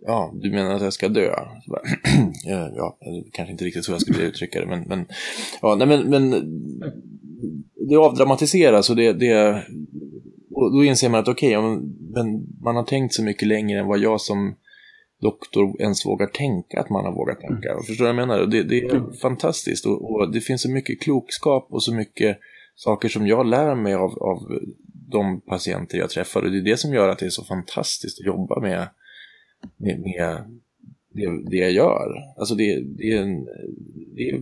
ja, 0.02 0.34
du 0.36 0.52
menar 0.52 0.76
att 0.76 0.82
jag 0.82 0.94
ska 0.94 1.08
dö? 1.08 1.36
Bara, 1.68 1.82
ja, 2.76 2.98
kanske 3.32 3.52
inte 3.52 3.66
riktigt 3.66 3.86
så 3.86 3.92
jag 3.92 4.02
skulle 4.02 4.24
uttrycka 4.24 4.60
det, 4.60 4.66
men, 4.66 4.82
men 4.82 5.06
ja, 5.62 5.76
nej, 5.76 5.88
men, 5.88 6.10
men 6.10 6.30
det 7.90 7.96
avdramatiseras 7.96 8.90
och 8.90 8.96
det, 8.96 9.14
det 9.14 9.64
och 10.52 10.72
då 10.72 10.84
inser 10.84 11.10
man 11.10 11.20
att 11.20 11.28
okej, 11.28 11.58
okay, 11.58 11.80
men 12.14 12.48
man 12.62 12.76
har 12.76 12.84
tänkt 12.84 13.14
så 13.14 13.24
mycket 13.24 13.48
längre 13.48 13.80
än 13.80 13.88
vad 13.88 14.00
jag 14.00 14.22
som 14.22 14.56
doktor 15.22 15.82
ens 15.82 16.06
vågar 16.06 16.28
tänka 16.28 16.80
att 16.80 16.90
man 16.90 17.06
har 17.06 17.12
vågat 17.12 17.40
tänka. 17.40 17.72
Mm. 17.72 17.84
Förstår 17.84 18.06
du 18.06 18.14
vad 18.14 18.22
jag 18.22 18.28
menar? 18.28 18.46
Det, 18.46 18.64
det 18.64 18.80
är 18.80 18.96
mm. 18.96 19.14
fantastiskt 19.14 19.86
och, 19.86 20.12
och, 20.12 20.32
det 20.32 20.42
finns 20.42 20.62
så 20.62 20.72
mycket 20.72 21.02
klokskap 21.02 21.68
och 21.70 21.84
så 21.84 21.94
mycket 21.94 22.38
saker 22.76 23.10
som 23.10 23.28
jag 23.28 23.46
lär 23.46 23.76
mig 23.76 23.94
av, 23.94 24.12
av 24.20 24.38
de 25.12 25.42
patienter 25.42 25.98
jag 25.98 26.10
träffar. 26.10 26.42
Och 26.42 26.52
det 26.52 26.58
är 26.58 26.62
det 26.62 26.78
som 26.78 26.94
gör 26.94 27.10
att 27.10 27.20
det 27.20 27.26
är 27.26 27.30
så 27.30 27.44
fantastiskt 27.44 28.20
att 28.20 28.26
jobba 28.26 28.60
med, 28.60 28.90
med, 29.78 30.00
med 30.00 30.60
det, 31.14 31.50
det 31.50 31.58
jag 31.58 31.72
gör. 31.72 32.34
Alltså 32.38 32.56
det, 32.56 32.82
det 32.82 33.14
är, 33.14 33.22
en, 33.22 33.46
det 34.16 34.30
är, 34.30 34.42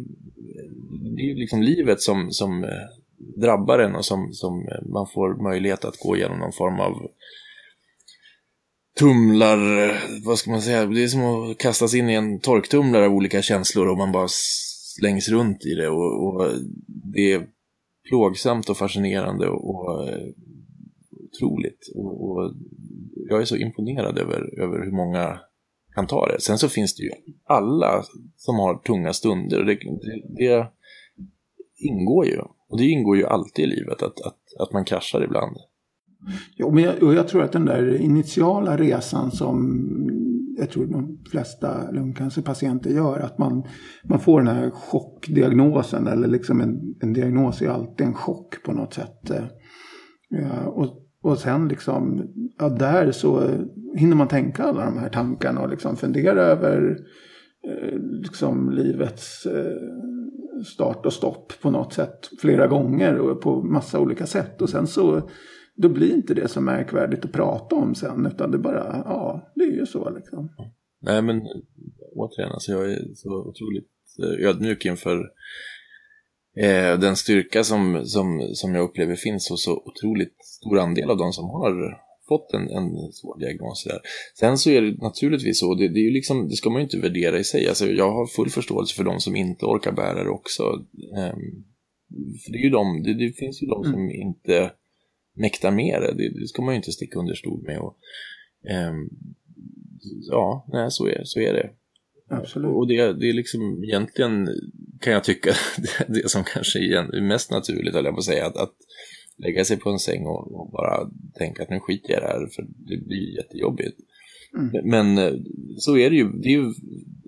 det 1.16 1.32
är 1.32 1.36
liksom 1.36 1.62
livet 1.62 2.02
som, 2.02 2.32
som 2.32 2.64
eh, 2.64 2.70
drabbar 3.18 3.80
en 3.80 3.96
och 3.96 4.06
som, 4.06 4.34
som 4.34 4.68
eh, 4.68 4.90
man 4.90 5.08
får 5.08 5.44
möjlighet 5.44 5.86
att 5.86 6.00
gå 6.00 6.16
igenom 6.16 6.40
någon 6.40 6.54
form 6.54 6.80
av 6.80 7.08
tumlar, 9.00 9.60
vad 10.26 10.40
ska 10.40 10.52
man 10.52 10.62
säga, 10.62 10.86
det 10.86 11.04
är 11.04 11.08
som 11.08 11.52
att 11.52 11.58
kastas 11.58 11.94
in 11.94 12.10
i 12.10 12.14
en 12.14 12.40
torktumlare 12.40 13.06
av 13.06 13.14
olika 13.14 13.42
känslor 13.42 13.88
och 13.88 13.98
man 13.98 14.12
bara 14.12 14.28
slängs 14.30 15.30
runt 15.30 15.66
i 15.66 15.76
det. 15.76 15.90
Och, 15.90 16.28
och 16.28 16.52
det 16.88 17.32
är 17.32 17.48
plågsamt 18.10 18.70
och 18.70 18.78
fascinerande 18.78 19.48
och, 19.48 19.70
och 19.70 20.08
eh, 20.08 20.28
otroligt. 21.36 21.92
Och, 21.96 22.30
och, 22.30 22.54
jag 23.30 23.42
är 23.42 23.46
så 23.46 23.56
imponerad 23.56 24.18
över, 24.18 24.60
över 24.60 24.86
hur 24.86 24.92
många 24.92 25.40
kan 25.96 26.08
ta 26.08 26.28
det. 26.28 26.42
Sen 26.42 26.58
så 26.58 26.70
finns 26.70 26.96
det 26.96 27.04
ju 27.04 27.12
alla 27.44 28.04
som 28.38 28.56
har 28.56 28.78
tunga 28.78 29.14
stunder 29.14 29.60
och 29.60 29.66
det, 29.66 29.74
det, 29.74 30.20
det 30.38 30.68
ingår 31.76 32.26
ju. 32.26 32.40
Och 32.70 32.78
det 32.78 32.86
ingår 32.86 33.18
ju 33.18 33.26
alltid 33.26 33.66
i 33.66 33.68
livet 33.68 34.04
att, 34.04 34.22
att, 34.22 34.40
att 34.60 34.74
man 34.74 34.86
kraschar 34.86 35.24
ibland. 35.24 35.58
Jo, 36.56 36.72
men 36.72 36.84
jag, 36.84 37.04
och 37.04 37.14
jag 37.14 37.28
tror 37.28 37.44
att 37.44 37.52
den 37.52 37.66
där 37.66 38.02
initiala 38.02 38.78
resan 38.78 39.32
som 39.32 39.82
jag 40.58 40.70
tror 40.70 40.86
de 40.86 41.20
flesta 41.32 41.92
lungcancerpatienter 41.92 42.90
gör, 42.90 43.20
att 43.20 43.38
man, 43.38 43.64
man 44.04 44.20
får 44.20 44.42
den 44.42 44.56
här 44.56 44.70
chockdiagnosen 44.72 46.08
eller 46.08 46.28
liksom 46.28 46.62
en, 46.62 46.96
en 47.02 47.14
diagnos 47.14 47.62
är 47.62 47.70
alltid 47.70 48.08
en 48.08 48.14
chock 48.14 48.64
på 48.64 48.74
något 48.74 48.94
sätt. 48.94 49.32
Ja, 50.30 50.68
och, 50.68 51.05
och 51.26 51.40
sen 51.40 51.68
liksom, 51.68 52.28
ja, 52.58 52.70
där 52.70 53.12
så 53.12 53.50
hinner 53.96 54.16
man 54.16 54.28
tänka 54.28 54.64
alla 54.64 54.86
de 54.86 54.98
här 54.98 55.10
tankarna 55.10 55.62
och 55.62 55.70
liksom 55.70 55.96
fundera 55.96 56.42
över 56.42 56.98
eh, 57.68 58.00
liksom 58.00 58.70
livets 58.70 59.46
eh, 59.46 59.78
start 60.66 61.06
och 61.06 61.14
stopp 61.14 61.54
på 61.62 61.72
något 61.72 61.94
sätt 61.94 62.30
flera 62.42 62.68
gånger 62.68 63.20
och 63.20 63.42
på 63.42 63.64
massa 63.64 64.00
olika 64.00 64.26
sätt. 64.26 64.62
Och 64.62 64.70
sen 64.70 64.88
så 64.88 65.30
då 65.76 65.90
blir 65.90 66.14
inte 66.14 66.34
det 66.34 66.48
så 66.48 66.62
märkvärdigt 66.62 67.26
att 67.26 67.32
prata 67.32 67.76
om 67.76 67.96
sen 67.96 68.26
utan 68.26 68.52
det 68.52 68.58
bara, 68.58 69.04
ja, 69.06 69.52
det 69.56 69.64
är 69.64 69.72
ju 69.72 69.86
så 69.86 70.10
liksom. 70.10 70.50
Nej 71.02 71.22
men 71.22 71.42
återigen, 72.16 72.52
alltså 72.52 72.72
jag 72.72 72.92
är 72.92 73.00
så 73.16 73.30
otroligt 73.30 73.92
eh, 74.24 74.50
ödmjuk 74.50 74.86
inför 74.86 75.18
eh, 76.56 77.00
den 77.00 77.16
styrka 77.16 77.64
som, 77.64 78.06
som, 78.06 78.50
som 78.54 78.76
jag 78.76 78.84
upplever 78.84 79.16
finns 79.16 79.50
hos 79.50 79.64
så 79.64 79.84
otroligt 79.86 80.36
stor 80.46 80.80
andel 80.80 81.10
av 81.10 81.18
de 81.18 81.34
som 81.34 81.46
har 81.46 82.06
fått 82.28 82.54
en, 82.54 82.70
en 82.70 83.12
svår 83.12 83.40
diagnos. 83.40 83.84
Där. 83.84 84.00
Sen 84.40 84.58
så 84.58 84.70
är 84.70 84.82
det 84.82 84.98
naturligtvis 84.98 85.60
så, 85.60 85.74
det, 85.76 85.88
det, 85.88 86.00
är 86.00 86.04
ju 86.04 86.12
liksom, 86.12 86.50
det 86.50 86.56
ska 86.56 86.70
man 86.70 86.82
ju 86.82 86.84
inte 86.84 87.00
värdera 87.00 87.40
i 87.40 87.44
sig. 87.44 87.68
Alltså, 87.68 87.88
jag 87.88 88.12
har 88.12 88.28
full 88.28 88.50
förståelse 88.50 88.96
för 88.96 89.04
de 89.04 89.20
som 89.20 89.36
inte 89.36 89.66
orkar 89.66 89.92
bära 89.92 90.24
det 90.24 90.30
också. 90.30 90.64
Um, 90.64 91.66
för 92.44 92.52
det, 92.52 92.58
är 92.58 92.64
ju 92.64 92.70
de, 92.70 93.04
det, 93.04 93.14
det 93.14 93.32
finns 93.32 93.64
ju 93.64 93.68
de 93.68 93.84
som 93.84 93.94
mm. 93.94 94.12
inte 94.12 94.72
mäktar 95.36 95.72
med 95.72 96.02
det. 96.02 96.14
det. 96.14 96.40
det. 96.40 96.48
ska 96.48 96.62
man 96.62 96.74
ju 96.74 96.78
inte 96.78 96.92
sticka 96.92 97.20
under 97.20 97.36
stol 97.36 97.64
med. 97.64 97.80
Och, 97.80 97.98
um, 98.90 99.10
ja, 100.30 100.66
nej, 100.74 100.92
så 100.92 101.08
är, 101.08 101.22
så 101.24 101.40
är 101.40 101.54
det. 101.54 101.70
Absolut. 102.30 102.76
Och 102.76 102.88
det, 102.88 103.14
det 103.14 103.30
är 103.30 103.34
liksom 103.34 103.84
egentligen, 103.84 104.48
kan 105.02 105.14
jag 105.14 105.24
tycka, 105.24 105.50
det, 105.78 106.14
det 106.14 106.30
som 106.30 106.44
kanske 106.44 106.80
är 106.80 107.22
mest 107.22 107.52
naturligt, 107.52 107.94
höll 107.94 108.06
jag 108.06 108.14
på 108.14 108.20
att 108.20 108.26
säga, 108.26 108.46
att, 108.46 108.58
att 108.58 108.76
lägga 109.38 109.66
sig 109.66 109.78
på 109.78 109.90
en 109.90 110.00
säng 110.00 110.26
och, 110.26 110.60
och, 110.60 110.72
bara 110.72 111.12
tänka 111.38 111.64
att 111.64 111.70
nu 111.70 111.80
skiter 111.80 112.14
jag 112.14 112.20
i 112.20 112.22
det 112.22 112.28
här, 112.28 112.48
för 112.56 112.62
det 112.62 112.98
blir 112.98 113.36
jättejobbigt. 113.38 114.00
Mm. 114.58 114.90
Men 114.90 115.18
eh, 115.18 115.34
så 115.78 115.98
är 115.98 116.10
det 116.10 116.16
ju, 116.16 116.28
det 116.30 116.48
är 116.48 116.58
ju 116.62 116.70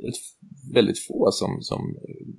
ett, 0.07 0.21
väldigt 0.73 0.99
få 0.99 1.31
som, 1.31 1.61
som 1.61 1.81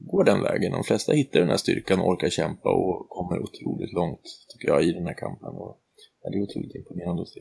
går 0.01 0.25
den 0.25 0.43
vägen. 0.43 0.73
De 0.73 0.85
flesta 0.85 1.13
hittar 1.13 1.41
den 1.41 1.49
här 1.49 1.57
styrkan 1.57 2.01
och 2.01 2.09
orkar 2.09 2.31
kämpa 2.31 2.69
och 2.71 3.09
kommer 3.09 3.43
otroligt 3.43 3.93
långt, 3.93 4.25
tycker 4.49 4.69
jag, 4.69 4.85
i 4.85 4.93
den 4.93 5.07
här 5.07 5.19
kampen. 5.19 5.49
Och, 5.49 5.81
ja, 6.23 6.31
det 6.31 6.39
är 6.39 6.43
otroligt 6.43 6.75
imponerande 6.75 7.23
att 7.23 7.29
se. 7.29 7.41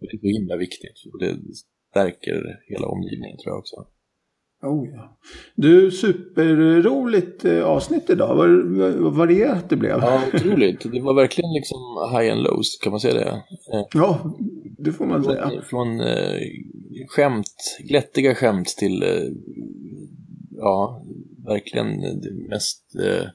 Det 0.00 0.06
är 0.06 0.18
så 0.18 0.26
himla 0.26 0.56
viktigt, 0.56 0.98
och 1.12 1.18
det 1.20 1.38
stärker 1.90 2.60
hela 2.68 2.86
omgivningen 2.86 3.38
tror 3.38 3.52
jag 3.52 3.58
också. 3.58 3.86
Oh, 4.62 4.88
ja. 4.88 5.18
Du, 5.54 5.90
superroligt 5.90 7.44
eh, 7.44 7.64
avsnitt 7.64 8.10
idag. 8.10 8.36
Vad, 8.36 9.14
varierat 9.14 9.70
det 9.70 9.76
blev. 9.76 9.98
Ja, 9.98 10.22
otroligt. 10.34 10.92
Det 10.92 11.00
var 11.00 11.14
verkligen 11.14 11.52
liksom 11.52 11.78
high 12.12 12.32
and 12.32 12.42
lows, 12.42 12.78
kan 12.82 12.90
man 12.90 13.00
säga 13.00 13.14
det? 13.14 13.28
Eh, 13.74 13.86
ja, 13.94 14.36
det 14.78 14.92
får 14.92 15.06
man 15.06 15.24
från, 15.24 15.34
säga. 15.34 15.62
Från 15.62 16.00
eh, 16.00 16.40
skämt, 17.08 17.78
glättiga 17.88 18.34
skämt 18.34 18.68
till, 18.68 19.02
eh, 19.02 19.32
ja, 20.50 21.04
verkligen 21.46 22.00
det 22.00 22.48
mest 22.48 22.94
eh, 22.94 23.28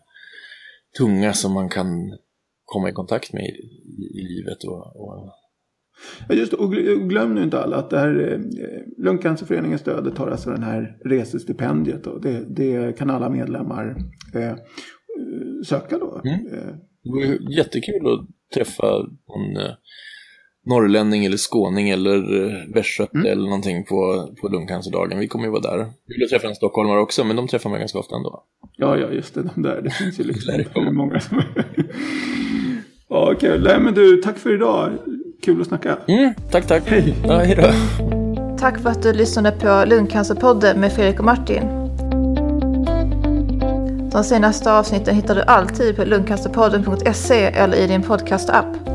tunga 0.98 1.34
som 1.34 1.54
man 1.54 1.70
kan 1.70 2.18
komma 2.66 2.90
i 2.90 2.94
kontakt 2.94 3.34
med 3.34 3.44
i, 3.44 3.48
i, 3.48 4.20
i 4.20 4.24
livet. 4.24 4.64
Och, 4.64 4.96
och 4.96 5.30
Ja, 6.30 6.36
just 6.36 6.54
och 6.54 6.72
glöm 7.10 7.36
nu 7.36 7.44
inte 7.44 7.60
alla 7.60 7.78
att 7.78 7.90
det 7.90 8.00
här 8.00 8.32
eh, 8.32 8.40
Lungcancerföreningens 9.04 9.82
stödet 9.82 10.18
har 10.18 10.28
alltså 10.28 10.50
den 10.50 10.64
här 10.64 10.98
resestipendiet. 11.06 12.08
Och 12.08 12.22
det, 12.22 12.46
det 12.50 12.98
kan 12.98 13.10
alla 13.10 13.30
medlemmar 13.30 13.96
eh, 14.36 14.56
söka 15.64 15.98
då. 15.98 16.22
Mm. 16.26 16.48
Eh, 16.48 16.76
det 17.04 17.10
var 17.12 17.52
jättekul 17.58 18.14
att 18.14 18.28
träffa 18.54 18.88
en 19.36 19.58
eh, 19.58 19.72
norrlänning 20.66 21.26
eller 21.26 21.38
skåning 21.38 21.90
eller 21.90 22.20
västgöte 22.74 23.18
mm. 23.18 23.32
eller 23.32 23.44
någonting 23.44 23.86
på, 23.86 24.30
på 24.42 24.48
lungcancerdagen. 24.48 25.20
Vi 25.20 25.28
kommer 25.28 25.46
ju 25.46 25.52
vara 25.52 25.62
där. 25.62 25.78
Vi 26.08 26.18
vill 26.20 26.30
träffa 26.30 26.48
en 26.48 26.56
stockholmare 26.56 27.00
också, 27.00 27.24
men 27.24 27.36
de 27.36 27.48
träffar 27.48 27.70
man 27.70 27.80
ganska 27.80 28.00
ofta 28.00 28.16
ändå. 28.16 28.44
Ja, 28.78 28.98
ja, 28.98 29.12
just 29.12 29.34
det. 29.34 29.50
De 29.56 29.62
där. 29.62 29.82
Det 29.82 29.90
finns 29.90 30.20
ju 30.20 30.24
liksom 30.64 30.64
hur 30.74 30.92
många 30.92 31.20
som 31.20 31.42
Ja, 33.10 33.36
kul. 33.40 33.64
Nej, 33.64 33.80
men 33.80 33.94
du, 33.94 34.18
tack 34.18 34.38
för 34.38 34.54
idag. 34.54 34.92
Kul 35.46 35.62
att 35.62 35.68
snacka. 35.68 35.98
Mm, 36.08 36.34
tack, 36.52 36.68
tack. 36.68 36.84
Hej. 36.86 37.16
Ja, 37.24 37.38
hej 37.38 37.56
då. 37.56 37.72
Tack 38.60 38.80
för 38.80 38.90
att 38.90 39.04
du 39.04 39.14
lyssnade 39.14 39.52
på 39.52 39.84
Lungcancerpodden 39.88 40.80
med 40.80 40.94
Fredrik 40.94 41.20
och 41.20 41.26
Martin. 41.26 41.64
De 44.12 44.24
senaste 44.24 44.72
avsnitten 44.72 45.16
hittar 45.16 45.36
du 45.36 45.42
alltid 45.42 45.96
på 45.96 46.04
lungcancerpodden.se 46.04 47.44
eller 47.44 47.78
i 47.78 47.88
din 47.88 48.04
podcastapp. 48.04 48.95